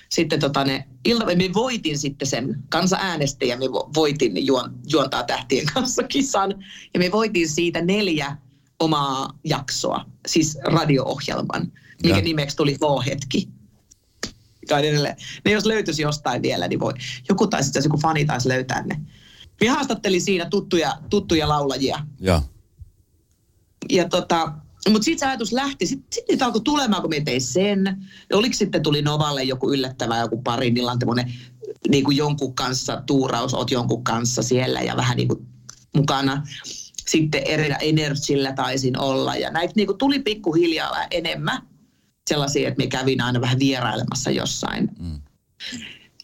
[0.09, 5.65] sitten tota ne ilta, me voitin sitten sen kansa äänestäjä, me voitin juon, juontaa tähtien
[5.74, 6.55] kanssa kisan.
[6.93, 8.38] Ja me voitin siitä neljä
[8.80, 11.72] omaa jaksoa, siis radio-ohjelman,
[12.03, 12.22] mikä ja.
[12.22, 13.59] nimeksi tuli H-hetki
[14.70, 15.15] tai edelleen.
[15.45, 16.93] Ne jos löytyisi jostain vielä, niin voi.
[17.30, 19.01] Joku taisi, joku fani taisi löytää ne.
[19.61, 21.99] Minä haastattelin siinä tuttuja, tuttuja laulajia.
[22.20, 22.41] Ja.
[23.89, 24.53] Ja tota,
[24.89, 25.86] mutta sitten se ajatus lähti.
[25.86, 28.07] Sitten sit niitä alkoi tulemaan, kun me tein sen.
[28.34, 30.99] Oliko sitten tuli Novalle joku yllättävä, joku pari, niillä on
[31.89, 35.47] niin kuin jonkun kanssa tuuraus, oot jonkun kanssa siellä ja vähän niin kuin
[35.95, 36.43] mukana.
[37.07, 41.68] Sitten eri Energillä taisin olla ja näitä niin kuin tuli pikkuhiljaa enemmän
[42.30, 44.89] sellaisia, että me kävin aina vähän vierailemassa jossain.
[44.99, 45.21] Mm.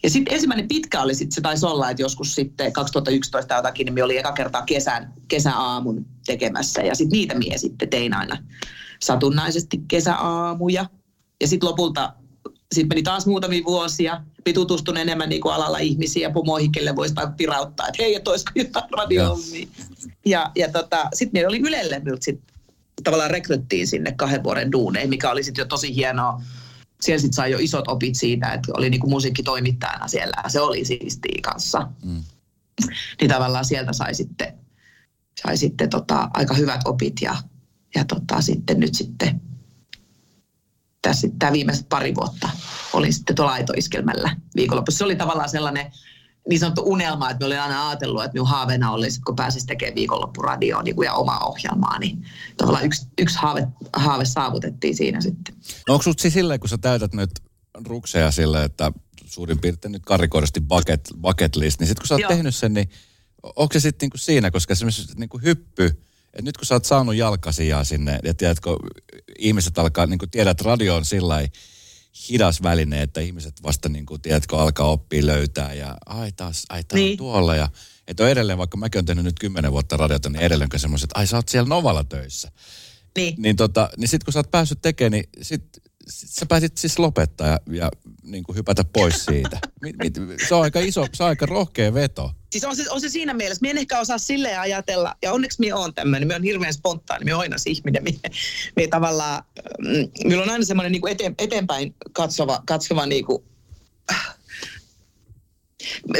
[0.02, 3.94] Ja sitten ensimmäinen pitkä oli sitten, se taisi olla, että joskus sitten 2011 jotakin, niin
[3.94, 6.82] me oli eka kertaa kesän, kesäaamun tekemässä.
[6.82, 8.36] Ja sitten niitä mie sitten tein aina
[9.02, 10.86] satunnaisesti kesäaamuja.
[11.40, 12.12] Ja sitten lopulta
[12.74, 14.20] sitten meni taas muutamia vuosia.
[14.46, 18.50] Me tutustun enemmän niin kuin alalla ihmisiä, pomoihin, kelle voisi pirauttaa, että hei, että olisiko
[18.54, 19.36] jotain radio
[20.26, 22.40] Ja, ja tota, sitten meillä oli Ylelle sit
[23.04, 26.42] tavallaan rekryttiin sinne kahden vuoden duuneihin, mikä oli sitten jo tosi hienoa.
[27.00, 30.36] Siellä sitten sai jo isot opit siitä, että oli niinku musiikkitoimittajana siellä.
[30.48, 31.88] Se oli siistiä kanssa.
[32.04, 32.22] Mm.
[33.20, 34.52] Niin tavallaan sieltä sai sitten,
[35.42, 37.36] sai sitten tota, aika hyvät opit ja,
[37.94, 39.40] ja tota, sitten nyt sitten
[41.02, 42.48] tässä tämä viimeiset pari vuotta
[42.92, 44.98] olin sitten tuolla aitoiskelmällä viikonlopussa.
[44.98, 45.92] Se oli tavallaan sellainen
[46.48, 49.94] niin sanottu unelma, että me olin aina ajatellut, että minun haaveena olisi, kun pääsisi tekemään
[49.94, 52.24] viikonloppuradioon niin ja omaa ohjelmaa, niin
[52.56, 55.54] tavallaan yksi, yksi haave, haave saavutettiin siinä sitten.
[55.88, 57.30] No onko sinut siis silleen, kun sä täytät nyt
[57.84, 58.92] rukseja sille, että
[59.24, 62.28] suurin piirtein nyt karikoidusti bucket, bucket list, niin sitten kun sä oot Joo.
[62.28, 62.90] tehnyt sen, niin
[63.42, 65.84] onko se sitten niinku siinä, koska esimerkiksi niinku hyppy,
[66.26, 68.70] että nyt kun sä oot saanut jalkasijaa sinne, ja tiedätkö,
[69.38, 71.40] ihmiset alkaa, niin tiedät, radio on sillä
[72.28, 76.84] hidas väline, että ihmiset vasta niin kuin, tiedätkö, alkaa oppia löytää ja ai taas, ai
[76.84, 77.18] tää niin.
[77.18, 77.68] tuolla ja
[78.08, 81.18] että on edelleen, vaikka mäkin olen tehnyt nyt kymmenen vuotta radiota, niin edelleen semmoiset, että
[81.18, 82.52] ai sä oot siellä Novalla töissä.
[83.16, 83.34] Niin.
[83.38, 85.64] Niin, tota, niin sit kun sä oot päässyt tekemään, niin sit,
[86.08, 87.90] sit sä pääsit siis lopettaa ja, ja
[88.26, 89.58] niin kuin hypätä pois siitä.
[90.48, 92.32] se on aika iso, se on aika rohkea veto.
[92.52, 93.62] Siis on se, on se siinä mielessä.
[93.62, 97.24] Mie en ehkä osaa silleen ajatella, ja onneksi minä olen tämmöinen, minä olen hirveän spontaani,
[97.24, 98.04] minä olen aina ihminen.
[98.04, 98.18] Minä,
[98.76, 99.42] minä tavallaan,
[99.78, 103.42] mm, minulla on aina semmoinen niin eteen, eteenpäin katsova, katsova niin kuin,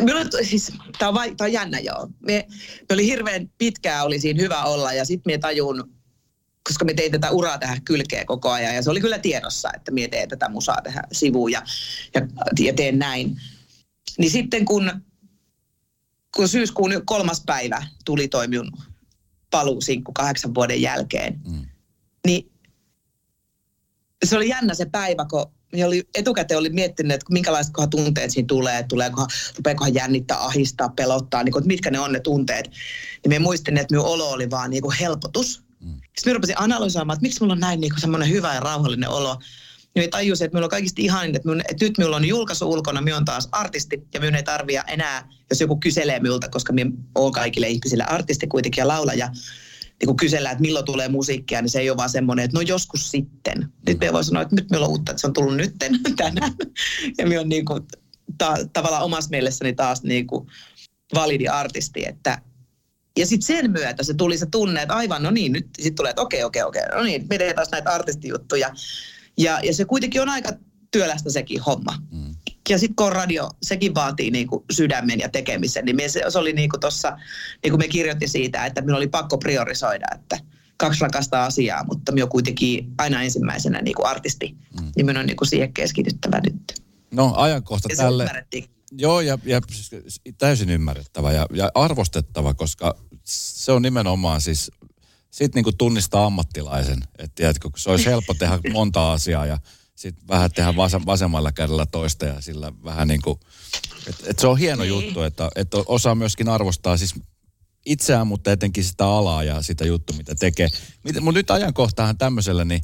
[0.01, 2.09] Minulla, siis, tämä, on vai, on jännä joo.
[2.27, 2.47] Me,
[2.89, 5.96] me oli hirveän pitkään oli siinä hyvä olla ja sitten me tajun
[6.67, 9.93] koska me tein tätä uraa tähän kylkeen koko ajan ja se oli kyllä tiedossa, että
[9.93, 11.63] me teen tätä musaa tähän sivuun ja,
[12.15, 12.27] ja,
[12.59, 13.37] ja teen näin.
[14.19, 14.91] Niin sitten kun,
[16.37, 18.73] kun syyskuun kolmas päivä tuli toi minun
[19.51, 21.67] paluusinkku kahdeksan vuoden jälkeen, mm.
[22.27, 22.53] niin
[24.25, 28.47] se oli jännä se päivä, kun minä oli, etukäteen oli miettinyt, että minkälaiset tunteet siinä
[28.47, 32.71] tulee, että tuleekohan, rupeakohan jännittää, ahistaa, pelottaa, niin kuin, että mitkä ne on ne tunteet.
[33.25, 35.66] Niin me muistin, että minun olo oli vaan niin kuin helpotus.
[35.81, 35.89] Mm.
[35.89, 39.37] Sitten minä rupesin analysoimaan, että miksi minulla on näin niin semmoinen hyvä ja rauhallinen olo.
[39.95, 43.01] Niin tajusin, että minulla on kaikista ihanin, että, minun, että nyt minulla on julkaisu ulkona,
[43.01, 46.91] minä on taas artisti ja minun ei tarvitse enää, jos joku kyselee minulta, koska minä
[47.15, 49.27] olen kaikille ihmisille artisti kuitenkin ja laulaja,
[50.01, 52.61] niin kun kysellään, että milloin tulee musiikkia, niin se ei ole vaan semmoinen, että no
[52.61, 53.73] joskus sitten.
[53.87, 56.53] Nyt me voi sanoa, että nyt meillä on uutta, että se on tullut nytten tänään.
[57.19, 57.83] Ja me on niin kuin,
[58.39, 60.47] ta, tavallaan omassa mielessäni taas niin kuin
[61.15, 62.43] validi artisti, että
[63.17, 66.11] ja sitten sen myötä se tuli se tunne, että aivan, no niin, nyt sitten tulee,
[66.11, 68.71] että okei, okei, okei, no niin, taas näitä artistijuttuja.
[69.39, 70.53] Ja, ja se kuitenkin on aika
[70.91, 71.99] työlästä sekin homma.
[72.11, 72.35] Mm.
[72.69, 76.53] Ja sitten kun radio, sekin vaatii niinku sydämen ja tekemisen, niin me, se, se oli
[76.53, 77.19] niinku tuossa,
[77.63, 80.39] niin kuin me kirjoitti siitä, että minun oli pakko priorisoida, että
[80.77, 84.93] kaksi rakasta asiaa, mutta minä kuitenkin aina ensimmäisenä niinku artisti, mm.
[84.97, 86.83] niin minun on niinku siihen keskityttävä nyt.
[87.11, 88.31] No ajankohta ja tälle.
[88.93, 89.61] Joo, ja, ja
[90.39, 94.71] täysin ymmärrettävä ja, ja arvostettava, koska se on nimenomaan siis,
[95.31, 96.99] sitten niinku tunnistaa ammattilaisen.
[97.19, 99.59] Että tiedätkö, se olisi helppo tehdä monta asiaa ja
[99.95, 103.41] sitten vähän tehdä vas- vasemmalla kädellä toista ja sillä vähän niin kuin,
[104.09, 104.89] että et se on hieno niin.
[104.89, 107.15] juttu, että, että osaa myöskin arvostaa siis
[107.87, 110.69] itseään, mutta etenkin sitä alaa ja sitä juttu, mitä tekee.
[111.03, 112.81] Mutta nyt ajankohtahan tämmöisellä, niin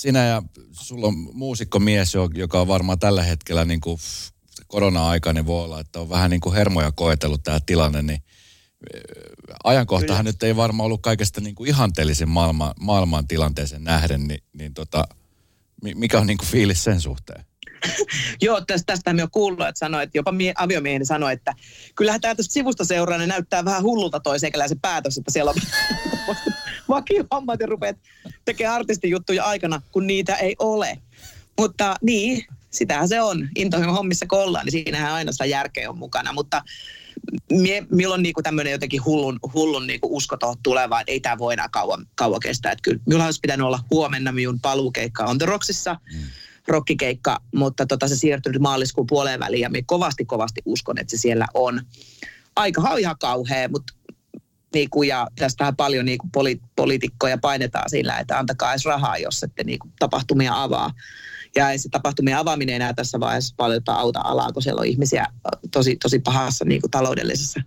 [0.00, 0.42] sinä ja
[0.72, 3.98] sulla on muusikkomies, joka on varmaan tällä hetkellä niin kuin
[4.66, 8.22] korona-aika, niin voi olla, että on vähän niin kuin hermoja koetellut tämä tilanne, niin
[9.64, 10.32] ajankohtahan Kyllä.
[10.32, 15.04] nyt ei varmaan ollut kaikesta niin kuin ihanteellisen maailman, maailman tilanteeseen nähden, niin, niin tota,
[15.94, 17.44] mikä on niin kuin fiilis sen suhteen?
[18.42, 21.54] Joo, tästä, tästä me on kuullut, että sanoi, että jopa mie, aviomieheni sanoi, että
[21.94, 24.50] kyllähän tämä tästä sivusta seuraa, niin näyttää vähän hullulta toi se
[24.82, 25.56] päätös, että siellä on
[26.88, 27.96] vakiohommat ja rupeat
[28.44, 30.98] tekemään artistijuttuja aikana, kun niitä ei ole.
[31.58, 33.48] Mutta niin, sitähän se on.
[33.56, 36.32] Intohimon hommissa kun ollaan, niin siinähän aina sitä järkeä on mukana.
[36.32, 36.62] Mutta
[37.52, 41.52] mie, minulla on niinku tämmöinen jotenkin hullun, hullun niinku usko tuohon tulevaan, ei tämä voi
[41.52, 42.72] enää kauan, kauan kestää.
[42.72, 46.20] Että kyllä minulla olisi pitänyt olla huomenna minun paluukeikka On The Rocksissa, mm.
[46.70, 51.20] Rockikeikka, mutta tota, se siirtyi maaliskuun puoleen väliin ja minä kovasti kovasti uskon, että se
[51.20, 51.80] siellä on.
[52.56, 53.92] Aika on ihan kauhea, mutta
[54.74, 59.64] niinku, ja tästähän paljon niinku poli, poliitikkoja painetaan sillä, että antakaa edes rahaa, jos ette
[59.64, 60.90] niinku tapahtumia avaa.
[61.56, 65.26] Ja ei se tapahtumien avaaminen enää tässä vaiheessa paljon auta alaa, kun siellä on ihmisiä
[65.70, 67.60] tosi, tosi pahassa niin kuin taloudellisessa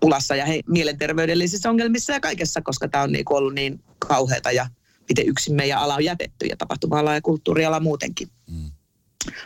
[0.00, 4.52] pulassa ja he, mielenterveydellisissä ongelmissa ja kaikessa, koska tämä on niin kuin ollut niin kauheata
[4.52, 4.66] ja
[5.08, 8.28] miten yksin meidän ala on jätetty ja tapahtuma-ala ja kulttuuriala muutenkin.
[8.50, 8.70] Mm.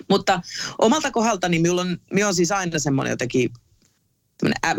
[0.09, 0.41] Mutta
[0.79, 3.51] omalta kohdaltani minulla on, minulla on siis aina semmoinen jotenkin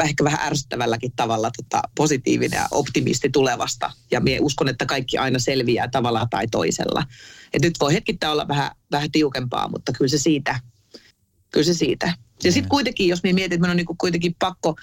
[0.04, 3.92] ehkä vähän ärsyttävälläkin tavalla tota, positiivinen ja optimisti tulevasta.
[4.12, 7.04] Ja minä uskon, että kaikki aina selviää tavalla tai toisella.
[7.54, 10.60] Et nyt voi hetkittäin olla vähän, vähän tiukempaa, mutta kyllä se siitä.
[11.52, 12.14] Kyllä se siitä.
[12.44, 12.70] Ja sitten mm.
[12.70, 14.76] kuitenkin, jos minä mietin, että minun on niinku kuitenkin pakko,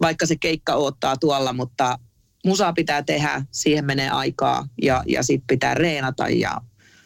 [0.00, 1.98] vaikka se keikka odottaa tuolla, mutta
[2.44, 6.60] musaa pitää tehdä, siihen menee aikaa ja, ja sitten pitää reenata ja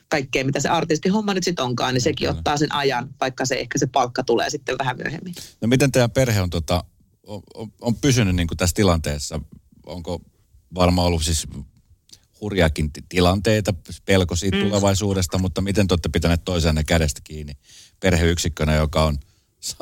[0.08, 3.78] kaikkea, mitä se artistihomma nyt sitten onkaan, niin sekin ottaa sen ajan, vaikka se ehkä
[3.78, 5.34] se palkka tulee sitten vähän myöhemmin.
[5.60, 6.84] No miten teidän perhe on tota,
[7.26, 9.40] on, on pysynyt niin kuin tässä tilanteessa?
[9.86, 10.20] Onko
[10.74, 11.46] varmaan ollut siis
[12.40, 13.74] hurjakin tilanteita,
[14.04, 14.62] pelko siitä mm.
[14.62, 17.52] tulevaisuudesta, mutta miten te olette pitäneet toisenne kädestä kiinni
[18.00, 19.18] perheyksikkönä, joka on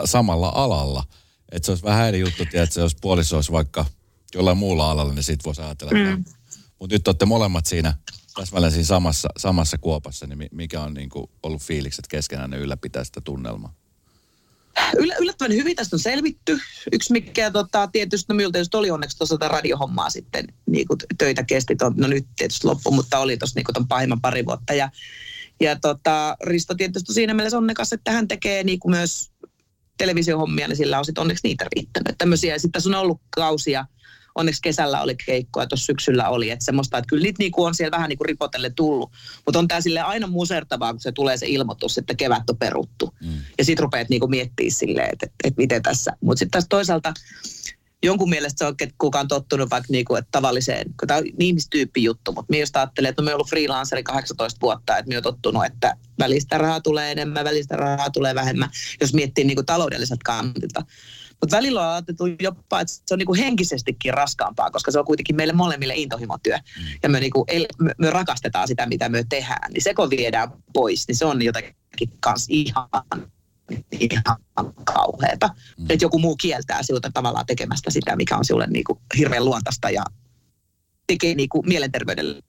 [0.05, 1.05] samalla alalla?
[1.53, 3.85] Että se olisi vähän eri juttu, että se jos puoliso olisi vaikka
[4.35, 5.93] jollain muulla alalla, niin siitä voisi ajatella.
[5.93, 6.25] Mm.
[6.79, 7.95] Mutta nyt olette molemmat siinä
[8.35, 13.05] täsmälleen siinä samassa, samassa kuopassa, niin mikä on niin kuin ollut fiilikset keskenään ne ylläpitää
[13.05, 13.75] sitä tunnelmaa?
[15.21, 16.59] yllättävän hyvin tästä on selvitty.
[16.93, 21.45] Yksi mikä tota, tietysti, no minulta tietysti oli onneksi tuossa radiohommaa sitten, niin kuin töitä
[21.45, 24.75] kesti, ton, no nyt tietysti loppu, mutta oli tuossa niin ton pahimman pari vuotta.
[24.75, 24.91] Ja,
[25.61, 29.31] ja tota, Risto tietysti siinä mielessä onnekas, että hän tekee niin kuin myös
[29.99, 32.19] televisiohommia, niin sillä on sitten onneksi niitä riittänyt.
[32.19, 33.85] Tämmöisiä, sitten tässä on ollut kausia,
[34.35, 37.97] onneksi kesällä oli keikkoa, tuossa syksyllä oli, että semmoista, että kyllä niitä niinku on siellä
[37.97, 39.13] vähän niinku ripotelle tullut,
[39.47, 43.15] mutta on tämä sille aina musertavaa, kun se tulee se ilmoitus, että kevät on peruttu.
[43.21, 43.33] Mm.
[43.59, 46.13] Ja sitten rupeat niinku miettimään silleen, että, että, että miten tässä.
[46.21, 47.15] Mutta sitten taas toisaalta
[48.03, 51.25] jonkun mielestä se on, että kuka on tottunut vaikka niinku, että tavalliseen, kun tämä on
[51.39, 55.17] ihmistyyppi juttu, mutta minä just ajattelen, että no me ollut freelanceri 18 vuotta, että minä
[55.17, 58.71] olen tottunut, että välistä rahaa tulee enemmän, välistä rahaa tulee vähemmän,
[59.01, 60.83] jos miettii niinku taloudelliselta kantilta.
[61.41, 65.37] Mutta välillä on ajateltu jopa, että se on niinku henkisestikin raskaampaa, koska se on kuitenkin
[65.37, 66.57] meille molemmille intohimotyö.
[66.57, 66.85] Mm.
[67.03, 67.47] Ja me, niinku,
[67.79, 69.73] me, me rakastetaan sitä, mitä me tehdään.
[69.73, 71.77] Niin se kun viedään pois, niin se on jotenkin
[72.21, 72.89] kans ihan
[73.93, 74.39] ihan
[74.85, 75.51] kauheata.
[75.79, 75.87] Mm.
[75.89, 80.05] Että joku muu kieltää sinulta tavallaan tekemästä sitä, mikä on sinulle niinku hirveän luontaista ja
[81.07, 82.43] tekee niinku mielenterveydelle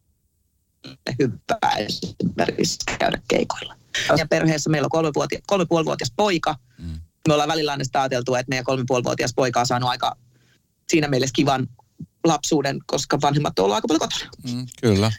[1.19, 3.75] hyvää esimerkiksi käydä keikoilla.
[4.17, 6.55] Ja perheessä meillä on kolme, vuotia, kolme puolivuotias poika.
[6.77, 6.99] Mm.
[7.27, 10.15] Me ollaan välillä aina ajateltu, että meidän kolme puolivuotias poika on saanut aika
[10.89, 11.67] siinä mielessä kivan
[12.23, 14.31] lapsuuden, koska vanhemmat on ollut aika paljon kotona.
[14.53, 15.11] Mm, kyllä.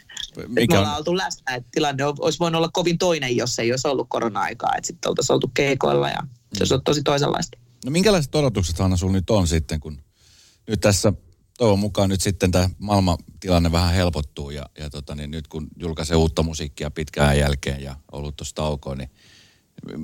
[0.47, 3.87] Mikä me ollaan oltu läsnä, että tilanne olisi voinut olla kovin toinen, jos ei olisi
[3.87, 4.75] ollut korona-aikaa.
[4.77, 6.19] Että sitten oltaisiin oltu keikoilla ja
[6.53, 7.57] se olisi ollut tosi toisenlaista.
[7.85, 10.01] No minkälaiset odotukset Hanna sulla nyt on sitten, kun
[10.67, 11.13] nyt tässä
[11.57, 16.17] toivon mukaan nyt sitten tämä maailmantilanne vähän helpottuu ja, ja tota, niin nyt kun julkaisee
[16.17, 19.09] uutta musiikkia pitkään jälkeen ja ollut tuossa taukoon, niin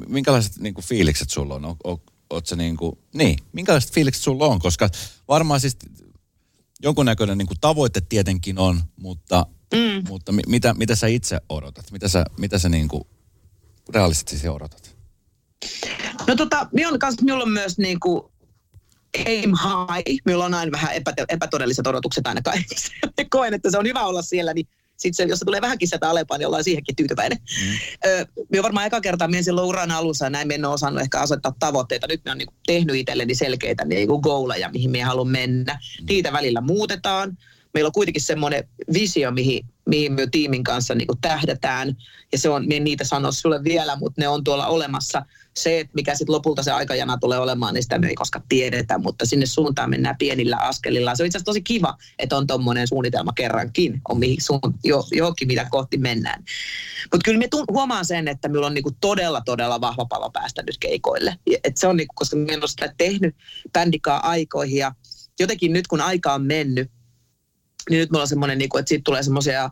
[0.08, 1.66] minkälaiset niin kuin, fiilikset sulla on?
[1.66, 4.60] O, o, oot niin kuin, niin, minkälaiset fiilikset sulla on?
[4.60, 4.90] Koska
[5.28, 5.78] varmaan siis
[6.86, 10.10] jonkunnäköinen niin kuin tavoite tietenkin on, mutta, mm.
[10.10, 11.92] mutta mitä, mitä sä itse odotat?
[11.92, 13.04] Mitä sä, mitä sä niin kuin
[13.94, 14.96] realistisesti odotat?
[16.28, 18.22] No tota, minulla on, minulla on myös niin kuin
[19.26, 20.22] aim high.
[20.26, 22.94] Minulla on aina vähän epäte- epätodelliset odotukset aina kaikissa.
[23.30, 24.68] Koen, että se on hyvä olla siellä, niin
[24.98, 27.38] sitten jos se tulee vähänkin sieltä alempaa, niin ollaan siihenkin tyytyväinen.
[27.38, 27.78] Mm.
[28.06, 31.20] Öö, me varmaan eka kertaa minä silloin uran alussa näin me en ole osannut ehkä
[31.20, 32.08] asettaa tavoitteita.
[32.08, 35.74] Nyt me on niin tehnyt itselleni selkeitä niin goaleja, mihin me haluan mennä.
[35.74, 36.06] Mm.
[36.10, 37.38] Niitä välillä muutetaan.
[37.76, 41.96] Meillä on kuitenkin semmoinen visio, mihin, mihin me tiimin kanssa niin tähdätään.
[42.32, 45.26] Ja se on, minä niitä sano sulle vielä, mutta ne on tuolla olemassa–
[45.58, 48.98] se, että mikä sitten lopulta se aikajana tulee olemaan, niin sitä me ei koskaan tiedetä,
[48.98, 51.16] mutta sinne suuntaan mennään pienillä askelilla.
[51.16, 55.04] Se on itse asiassa tosi kiva, että on tuommoinen suunnitelma kerrankin, on mihin suun, jo,
[55.12, 56.44] johonkin, mitä kohti mennään.
[57.12, 60.78] Mutta kyllä me huomaan sen, että minulla on niinku todella, todella vahva palo päästä nyt
[60.78, 61.38] keikoille.
[61.64, 63.36] Et se on niinku, koska minä olen sitä tehnyt
[63.74, 64.92] bändikaa aikoihin ja
[65.40, 66.92] jotenkin nyt kun aika on mennyt,
[67.90, 69.72] niin nyt mulla on semmoinen, niinku, että siitä tulee semmoisia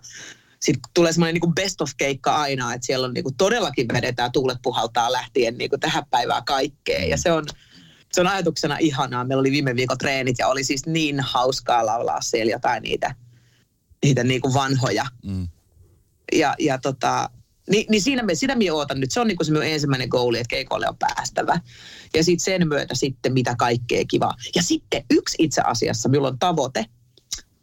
[0.63, 4.31] sitten tulee semmoinen niin best of keikka aina, että siellä on niin kuin todellakin vedetään
[4.31, 7.09] tuulet puhaltaa lähtien niin kuin tähän päivään kaikkeen.
[7.09, 7.45] Ja se on,
[8.11, 9.23] se on ajatuksena ihanaa.
[9.23, 13.15] Meillä oli viime viikon treenit ja oli siis niin hauskaa laulaa siellä jotain niitä,
[14.03, 15.05] niitä niin kuin vanhoja.
[15.25, 15.47] Mm.
[16.33, 17.29] Ja, ja tota,
[17.69, 19.11] niin, niin siinä me, sitä minä ootan nyt.
[19.11, 21.59] Se on niin kuin se minun ensimmäinen goali, että keikoille on päästävä.
[22.13, 24.35] Ja sitten sen myötä sitten mitä kaikkea kivaa.
[24.55, 26.85] Ja sitten yksi itse asiassa, minulla on tavoite–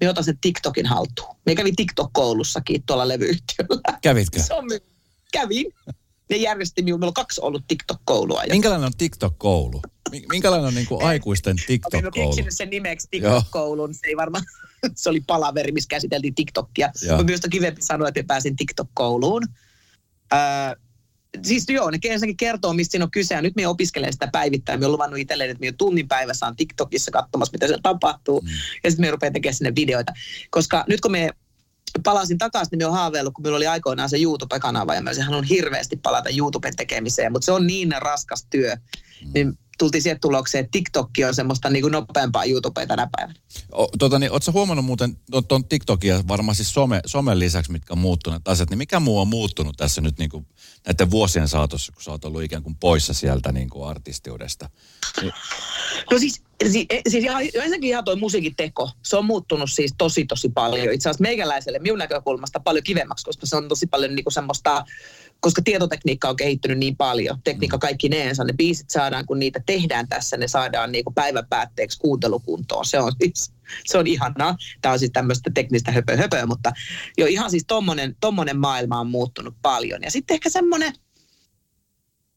[0.00, 1.36] me otan sen TikTokin haltuun.
[1.46, 3.98] Me kävin TikTok-koulussakin tuolla levyyhtiöllä.
[4.02, 4.42] Kävitkö?
[4.42, 4.64] Se on,
[5.32, 5.74] kävin.
[6.30, 8.42] Ne järjesti minulla, meillä on kaksi ollut TikTok-koulua.
[8.50, 9.82] Minkälainen on TikTok-koulu?
[10.30, 12.12] Minkälainen on niin kuin aikuisten TikTok-koulu?
[12.16, 13.94] Olen keksinyt sen nimeksi TikTok-koulun.
[13.94, 14.44] Se ei varmaan,
[14.94, 16.90] se oli palaveri, missä käsiteltiin TikTokia.
[17.08, 19.42] Mutta myös kivempi sanoa, että pääsin TikTok-kouluun.
[20.32, 20.38] Öö,
[21.42, 23.34] siis joo, ne ensinnäkin kertoo, mistä siinä on kyse.
[23.34, 24.80] Ja nyt me opiskelen sitä päivittäin.
[24.80, 28.40] Me on luvannut itselleen, että me tunnin päivässä on TikTokissa katsomassa, mitä siellä tapahtuu.
[28.40, 28.48] Mm.
[28.84, 30.12] Ja sitten me rupeaa tekemään sinne videoita.
[30.50, 31.30] Koska nyt kun me
[32.04, 34.94] palasin takaisin, niin me on haaveillut, kun meillä oli aikoinaan se YouTube-kanava.
[34.94, 37.32] Ja mä olisin halunnut hirveästi palata YouTuben tekemiseen.
[37.32, 38.74] Mutta se on niin raskas työ.
[38.74, 39.30] Mm.
[39.34, 43.38] Niin tultiin siihen tulokseen, että TikTok on semmoista niin kuin nopeampaa YouTubea tänä päivänä.
[43.72, 45.16] O, tota, niin, Oletko huomannut muuten
[45.48, 49.28] tuon TikTokia varmaan siis some, somen lisäksi, mitkä on muuttuneet asiat, niin mikä muu on
[49.28, 50.46] muuttunut tässä nyt niin kuin
[50.86, 54.70] näiden vuosien saatossa, kun sä oot ollut ikään kuin poissa sieltä niin kuin artistiudesta?
[55.20, 55.32] Niin.
[56.10, 60.24] No siis, siis, siis ihan, ensinnäkin ihan toi musiikin teko, se on muuttunut siis tosi
[60.24, 60.94] tosi paljon.
[60.94, 64.84] Itse asiassa meikäläiselle minun näkökulmasta paljon kivemmaksi, koska se on tosi paljon niin kuin semmoista
[65.40, 67.80] koska tietotekniikka on kehittynyt niin paljon, tekniikka mm.
[67.80, 71.98] kaikki neensa, ne biisit saadaan, kun niitä tehdään tässä, ne saadaan niin kuin päivän päätteeksi
[71.98, 72.84] kuuntelukuntoon.
[72.84, 73.52] Se on, siis,
[73.84, 74.56] se on ihanaa.
[74.82, 76.72] Tämä on siis tämmöistä teknistä höpö höpöä, mutta
[77.18, 80.02] jo ihan siis tommonen, tommonen maailma on muuttunut paljon.
[80.02, 80.92] Ja sitten ehkä semmoinen,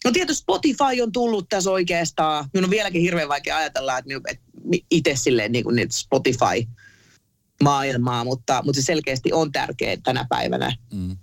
[0.06, 2.46] No tietysti Spotify on tullut tässä oikeastaan.
[2.54, 4.44] Minun on vieläkin hirveän vaikea ajatella, että, että
[4.92, 6.68] itse silleen niin kuin Spotify
[7.64, 10.78] maailmaa, mutta, mutta se selkeästi on tärkeä tänä päivänä.
[10.94, 11.18] Mm.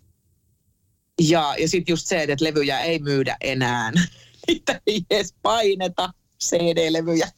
[1.29, 3.93] Ja, ja sitten just se, että levyjä ei myydä enää.
[4.49, 6.13] Niitä ei edes paineta
[6.45, 7.31] CD-levyjä.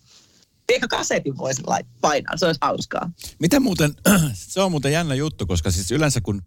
[0.69, 1.63] Eikä kasetin voisi
[2.01, 3.11] painaa, se olisi hauskaa.
[3.39, 3.95] Miten muuten,
[4.35, 6.43] se on muuten jännä juttu, koska siis yleensä kun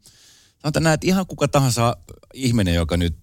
[0.61, 1.97] sanotaan näet ihan kuka tahansa
[2.33, 3.17] ihminen, joka nyt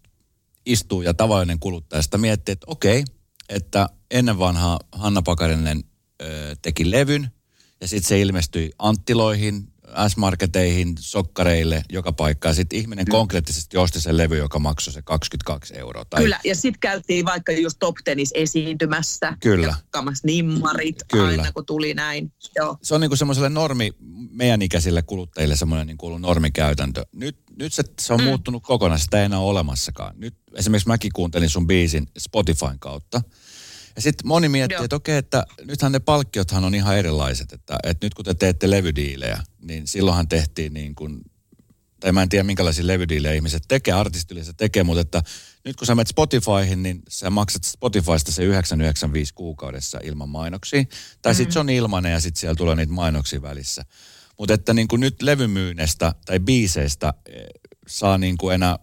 [0.67, 3.05] istuu ja tavallinen kuluttaja sitä miettii, että okei,
[3.49, 5.85] että ennen vanhaa Hanna Pakarinen
[6.23, 7.31] ö, teki levyn
[7.81, 9.72] ja sitten se ilmestyi Anttiloihin,
[10.09, 12.55] S-marketeihin, sokkareille, joka paikkaan.
[12.55, 13.18] Sitten ihminen Kyllä.
[13.18, 16.05] konkreettisesti osti sen levy, joka maksoi se 22 euroa.
[16.05, 16.22] Tai...
[16.22, 19.36] Kyllä, ja sitten käytiin vaikka just Top Tenis esiintymässä.
[19.40, 19.74] Kyllä.
[20.24, 21.26] Nimmarit Kyllä.
[21.26, 22.32] aina, kun tuli näin.
[22.57, 22.76] Joo.
[22.82, 23.93] se on niin kuin semmoiselle normi,
[24.30, 27.07] meidän ikäisille kuluttajille semmoinen niin kuin normikäytäntö.
[27.12, 28.24] Nyt, nyt se, se on mm.
[28.24, 30.14] muuttunut kokonaan, sitä ei enää ole olemassakaan.
[30.18, 33.20] Nyt esimerkiksi mäkin kuuntelin sun biisin Spotifyn kautta.
[33.97, 34.84] Ja sitten moni miettii, Joo.
[34.84, 37.53] että okei, että nythän ne palkkiothan on ihan erilaiset.
[37.53, 41.20] Että, että nyt kun te teette levydiilejä, niin silloinhan tehtiin niin kuin,
[42.01, 45.22] tai mä en tiedä minkälaisia levydiilejä ihmiset tekee, artistille se tekee, mutta että
[45.64, 50.84] nyt kun sä menet Spotifyhin, niin sä maksat Spotifysta se 995 kuukaudessa ilman mainoksia.
[51.22, 53.84] Tai sitten se on ilmanen ja sitten siellä tulee niitä mainoksia välissä.
[54.38, 57.45] Mutta että niin kuin nyt levymyynestä tai biiseistä eh,
[57.86, 58.78] saa niin kuin enää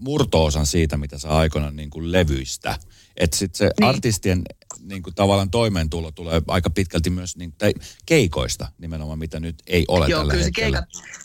[0.00, 2.78] murtoosan siitä, mitä saa aikoinaan niin kuin levyistä.
[3.16, 3.88] Että sitten se niin.
[3.88, 4.42] Artistien
[4.80, 7.72] niin kuin tavallaan toimeentulo tulee aika pitkälti myös niin, tai
[8.06, 10.86] keikoista nimenomaan, mitä nyt ei ole Joo, tällä kyllä se hetkellä.
[10.86, 11.16] keikat,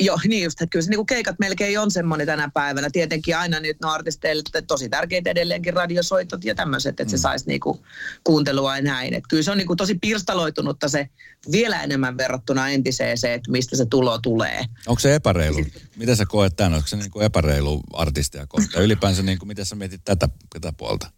[0.00, 2.90] Joo, niin just, että kyllä se niinku keikat melkein on semmoinen tänä päivänä.
[2.90, 7.08] Tietenkin aina nyt no artisteille että tosi tärkeitä edelleenkin radiosoitot ja tämmöiset, että mm.
[7.08, 7.84] se saisi niinku
[8.24, 9.14] kuuntelua ja näin.
[9.14, 11.08] Et kyllä se on niinku tosi pirstaloitunutta se
[11.52, 14.64] vielä enemmän verrattuna entiseen se, että mistä se tulo tulee.
[14.86, 15.64] Onko se epäreilu?
[15.96, 16.74] Miten sä koet tämän?
[16.74, 18.84] Onko se niin kuin epäreilu artistia kohtaan?
[18.84, 21.10] Ylipäänsä, niin kuin, miten sä mietit tätä, tätä puolta?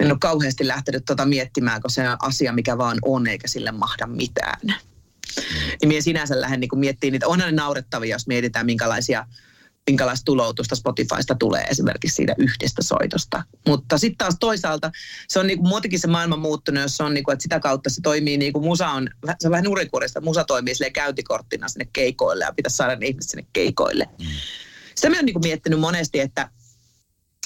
[0.00, 3.72] En ole kauheasti lähtenyt tuota miettimään, kun se on asia, mikä vaan on, eikä sille
[3.72, 4.60] mahda mitään.
[5.80, 7.28] Niin minä sinänsä lähden niin miettimään niitä.
[7.28, 9.26] Onhan ne naurettavia, jos mietitään, minkälaisia
[9.86, 13.42] minkälaista tuloutusta Spotifysta tulee esimerkiksi siitä yhdestä soitosta.
[13.68, 14.90] Mutta sitten taas toisaalta
[15.28, 18.00] se on niinku muutenkin se maailma muuttunut, jos se on niinku, että sitä kautta se
[18.02, 22.44] toimii niinku musa on, se on vähän nurikurista, että musa toimii silleen käyntikorttina sinne keikoille
[22.44, 24.08] ja pitäisi saada ne ihmiset sinne keikoille.
[24.18, 24.26] Mm.
[24.94, 26.50] Sitä mä oon niinku miettinyt monesti, että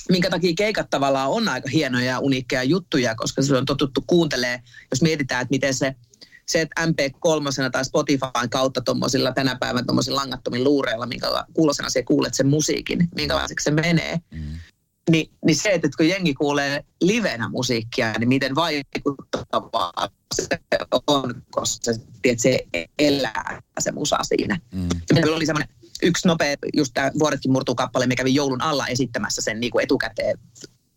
[0.08, 4.62] minkä takia keikat tavallaan on aika hienoja ja uniikkeja juttuja, koska se on totuttu kuuntelee,
[4.90, 5.94] jos mietitään, että miten se
[6.48, 12.02] se, että MP3 tai Spotifyn kautta tuommoisilla tänä päivänä tuommoisilla langattomilla luureilla, minkä kuulosena sä
[12.02, 14.20] kuulet sen musiikin, minkälaiseksi se menee.
[14.30, 14.56] Mm.
[15.10, 20.46] Ni, niin se, että kun jengi kuulee livenä musiikkia, niin miten vaikuttavaa se
[21.06, 22.66] on, koska se, tiedät, se
[22.98, 24.60] elää se musa siinä.
[24.74, 24.88] Mm.
[25.14, 29.42] Meillä oli semmoinen yksi nopea, just tämä Vuodetkin murtuu kappale, mikä kävi joulun alla esittämässä
[29.42, 30.38] sen niin kuin etukäteen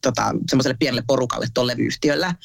[0.01, 2.35] tota, semmoiselle pienelle porukalle tuolle levyyhtiöllä.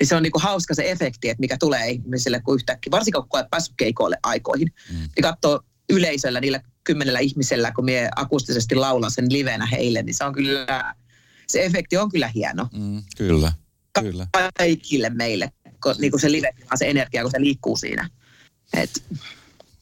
[0.00, 3.28] Niin se on niinku hauska se efekti, että mikä tulee ihmisille, kun yhtäkkiä, varsinkin kun
[3.32, 4.96] olet päässyt keikoille aikoihin, mm.
[4.96, 5.60] niin katsoo
[5.92, 10.94] yleisöllä niillä kymmenellä ihmisellä, kun mie akustisesti laulan sen livenä heille, niin se on kyllä,
[11.46, 12.68] se efekti on kyllä hieno.
[12.72, 13.52] Mm, kyllä,
[14.00, 14.26] kyllä.
[14.58, 18.10] Kaikille meille, kun niinku se live, se energia, kun se liikkuu siinä.
[18.72, 19.02] Et,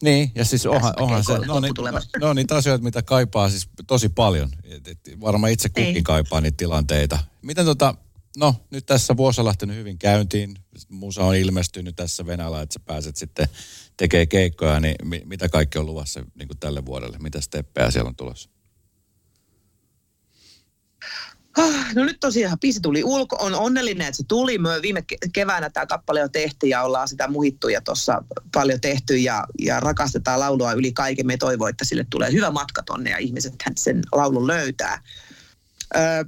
[0.03, 3.69] niin, ja siis onhan, onhan se, no, niin, no, no niitä asioita, mitä kaipaa siis
[3.87, 4.51] tosi paljon.
[4.65, 6.05] Et, et, varmaan itse kukin niin.
[6.05, 7.19] kaipaa niitä tilanteita.
[7.43, 7.95] Miten tota,
[8.37, 10.55] no nyt tässä vuosi on lähtenyt hyvin käyntiin.
[10.89, 13.49] Musa on ilmestynyt tässä Venäjällä, että sä pääset sitten
[13.97, 17.19] tekee keikkoja, niin mi, mitä kaikki on luvassa niin kuin tälle vuodelle?
[17.19, 18.51] Mitä steppejä siellä on tulossa?
[21.95, 23.37] No nyt tosiaan biisi tuli ulko.
[23.41, 24.59] On onnellinen, että se tuli.
[24.59, 29.17] Me viime keväänä tämä kappale on tehty ja ollaan sitä muhittu ja tuossa paljon tehty
[29.17, 31.27] ja, ja rakastetaan laulua yli kaiken.
[31.27, 35.03] Me toivoo, että sille tulee hyvä matka tonne ja ihmiset sen laulun löytää.
[35.97, 36.25] Öö,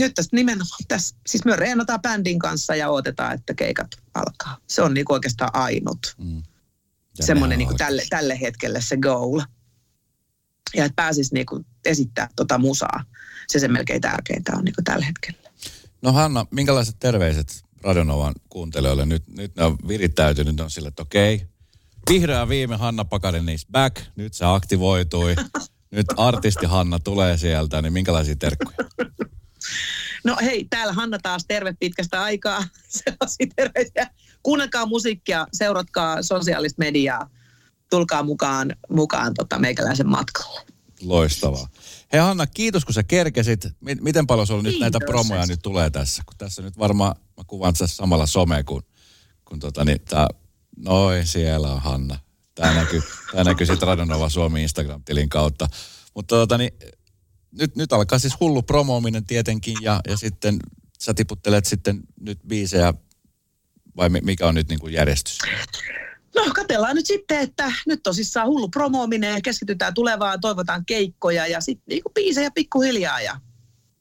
[0.00, 4.56] nyt tästä nimenomaan, tässä, siis me reenataan bändin kanssa ja odotetaan, että keikat alkaa.
[4.66, 6.14] Se on niinku oikeastaan ainut.
[6.18, 6.42] Mm.
[7.14, 9.40] Semmoinen niinku tälle, tälle hetkelle se goal.
[10.74, 13.04] Ja että pääsisi niinku esittää tota musaa
[13.52, 15.38] se se melkein tärkeintä on niin tällä hetkellä.
[16.02, 19.06] No Hanna, minkälaiset terveiset Radonovan kuuntelijoille?
[19.06, 21.46] Nyt, nyt ne on virittäytynyt, ne on sille, että okei,
[22.10, 25.36] vihreä viime Hanna Pakarin is back, nyt se aktivoitui,
[25.90, 28.76] nyt artisti Hanna tulee sieltä, niin minkälaisia terkkuja?
[30.24, 32.64] No hei, täällä Hanna taas terve pitkästä aikaa.
[32.88, 34.10] Sellaisia terveisiä.
[34.42, 37.30] Kuunnelkaa musiikkia, seuratkaa sosiaalista mediaa,
[37.90, 40.60] tulkaa mukaan, mukaan tota meikäläisen matkalle.
[41.02, 41.68] Loistavaa.
[42.12, 43.68] Hei Hanna, kiitos kun sä kerkesit.
[44.00, 44.74] Miten paljon sulla kiitos.
[44.74, 46.22] nyt näitä promoja nyt tulee tässä?
[46.26, 48.82] Kun tässä nyt varmaan, mä kuvaan tässä samalla some, kun,
[49.44, 50.28] kun tota niin, tää,
[50.76, 52.18] noin siellä on Hanna.
[52.54, 53.02] Tää näkyy,
[53.32, 55.68] tää näkyy sitten Radonova Suomi Instagram-tilin kautta.
[56.14, 56.72] Mutta tota niin,
[57.50, 60.58] nyt, nyt alkaa siis hullu promoominen tietenkin ja, ja sitten
[61.00, 62.94] sä tiputtelet sitten nyt biisejä
[63.96, 65.38] vai mikä on nyt niin kuin järjestys?
[66.34, 71.60] No katellaan nyt sitten, että nyt tosissaan hullu promoominen ja keskitytään tulevaan, toivotaan keikkoja ja
[71.60, 73.40] sitten niinku biisejä pikkuhiljaa ja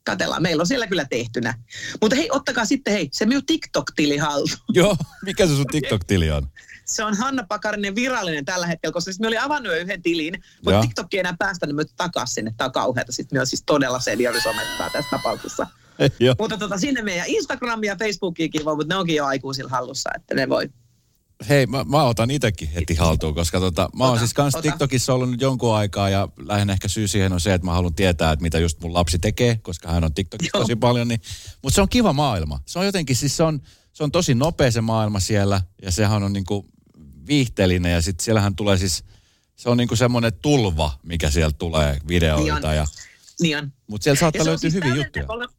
[0.03, 0.41] katellaan.
[0.41, 1.53] Meillä on siellä kyllä tehtynä.
[2.01, 4.59] Mutta hei, ottakaa sitten hei, se minun TikTok-tili haltuun.
[4.73, 6.47] Joo, mikä se sun TikTok-tili on?
[6.85, 10.43] Se on Hanna Pakarinen virallinen tällä hetkellä, koska siis me oli avannut jo yhden tilin,
[10.65, 12.53] mutta TikTok ei enää päästä niin takaisin sinne.
[12.57, 13.11] Tämä on kauheata.
[13.11, 15.67] Sitten me on siis todella seniorisomettaa tässä tapauksessa.
[16.39, 20.35] mutta tota, sinne meidän Instagram ja Facebookiinkin voi, mutta ne onkin jo aikuisilla hallussa, että
[20.35, 20.69] ne voi
[21.49, 24.61] Hei, mä, mä otan itsekin heti haltuun, koska tota, mä oon Ota, siis kans ota.
[24.61, 27.93] TikTokissa ollut nyt jonkun aikaa ja lähinnä ehkä syy siihen on se, että mä haluan
[27.93, 30.63] tietää, että mitä just mun lapsi tekee, koska hän on TikTokissa Joo.
[30.63, 31.07] tosi paljon.
[31.07, 31.21] Niin,
[31.63, 32.59] mutta se on kiva maailma.
[32.65, 33.61] Se on jotenkin, siis se on,
[33.93, 36.65] se on tosi nopea se maailma siellä ja sehän on niinku
[37.27, 39.03] viihteellinen ja sitten siellähän tulee siis,
[39.55, 42.67] se on niinku semmoinen tulva, mikä sieltä tulee videoita.
[42.67, 42.85] Niin Ja,
[43.41, 43.71] Niin on.
[43.87, 45.25] mutta siellä saattaa on löytyä siis hyviä juttuja.
[45.27, 45.49] Me ollaan,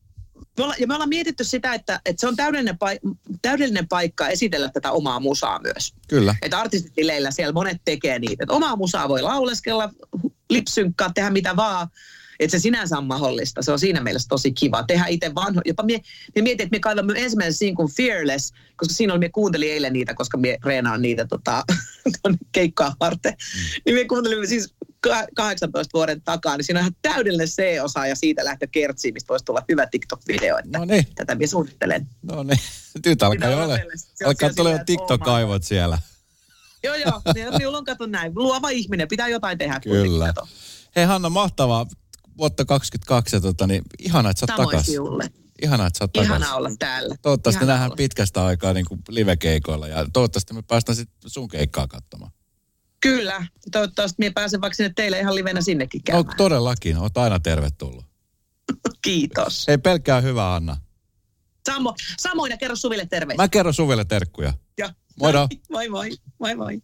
[0.59, 4.28] me ollaan, ja me ollaan mietitty sitä, että, että se on täydellinen, paik- täydellinen paikka
[4.28, 5.94] esitellä tätä omaa musaa myös.
[6.09, 6.34] Kyllä.
[6.42, 8.44] Että artistitileillä siellä monet tekee niitä.
[8.44, 9.90] Että omaa musaa voi lauleskella,
[10.50, 11.88] lipsynkkaa, tehdä mitä vaan.
[12.40, 13.62] Että se sinänsä on mahdollista.
[13.62, 14.82] Se on siinä mielessä tosi kiva.
[14.82, 15.61] Tehdä itse vanho.
[15.64, 16.00] Jopa mie,
[16.34, 20.14] mie mietin, että me kaivamme ensimmäisen sinkun Fearless, koska siinä oli, me kuuntelin eilen niitä,
[20.14, 21.64] koska me reenaan niitä tota,
[22.52, 23.32] keikkaa varten.
[23.32, 23.82] Mm.
[23.86, 24.74] Niin me kuuntelimme siis
[25.34, 29.44] 18 vuoden takaa, niin siinä on ihan täydellinen C-osa ja siitä lähtö kertsiin, mistä voisi
[29.44, 30.59] tulla hyvä TikTok-video.
[30.59, 32.06] Että No niin, Tätä minä suunnittelen.
[32.22, 32.59] no niin.
[33.06, 33.74] Nyt alkaa jo ole.
[34.24, 35.98] Alkaa siellä tulla jo TikTok-aivot siellä.
[36.84, 37.22] Joo, joo.
[37.34, 38.32] Niin, Minulla on kato näin.
[38.34, 39.09] Luova ihminen.
[39.09, 39.80] Pitää jotain tehdä.
[39.80, 40.34] Kyllä.
[40.96, 41.86] Hei Hanna, mahtavaa.
[42.38, 44.86] Vuotta 22 ja tota, niin ihana, että sä oot takas.
[44.86, 45.30] sinulle.
[45.62, 46.26] Ihana, että sä oot takas.
[46.26, 47.16] Ihana olla täällä.
[47.22, 47.96] Toivottavasti Ihana nähdään olla.
[47.96, 52.32] pitkästä aikaa niin kuin live-keikoilla ja toivottavasti me päästään sitten sun keikkaa katsomaan.
[53.01, 53.46] Kyllä.
[53.72, 56.36] Toivottavasti minä pääsen vaikka sinne teille ihan livenä sinnekin No käymään.
[56.36, 58.05] todellakin, oot aina tervetullut.
[59.05, 59.64] Kiitos.
[59.68, 60.76] Hei pelkkää hyvää Anna.
[61.66, 63.42] Samo, samoin ja kerro Suville terveisiä.
[63.44, 64.53] Mä kerron Suvelle terkkuja.
[64.78, 64.94] Ja.
[65.20, 65.49] Moido.
[65.72, 66.11] Moi moi.
[66.38, 66.82] Moi moi.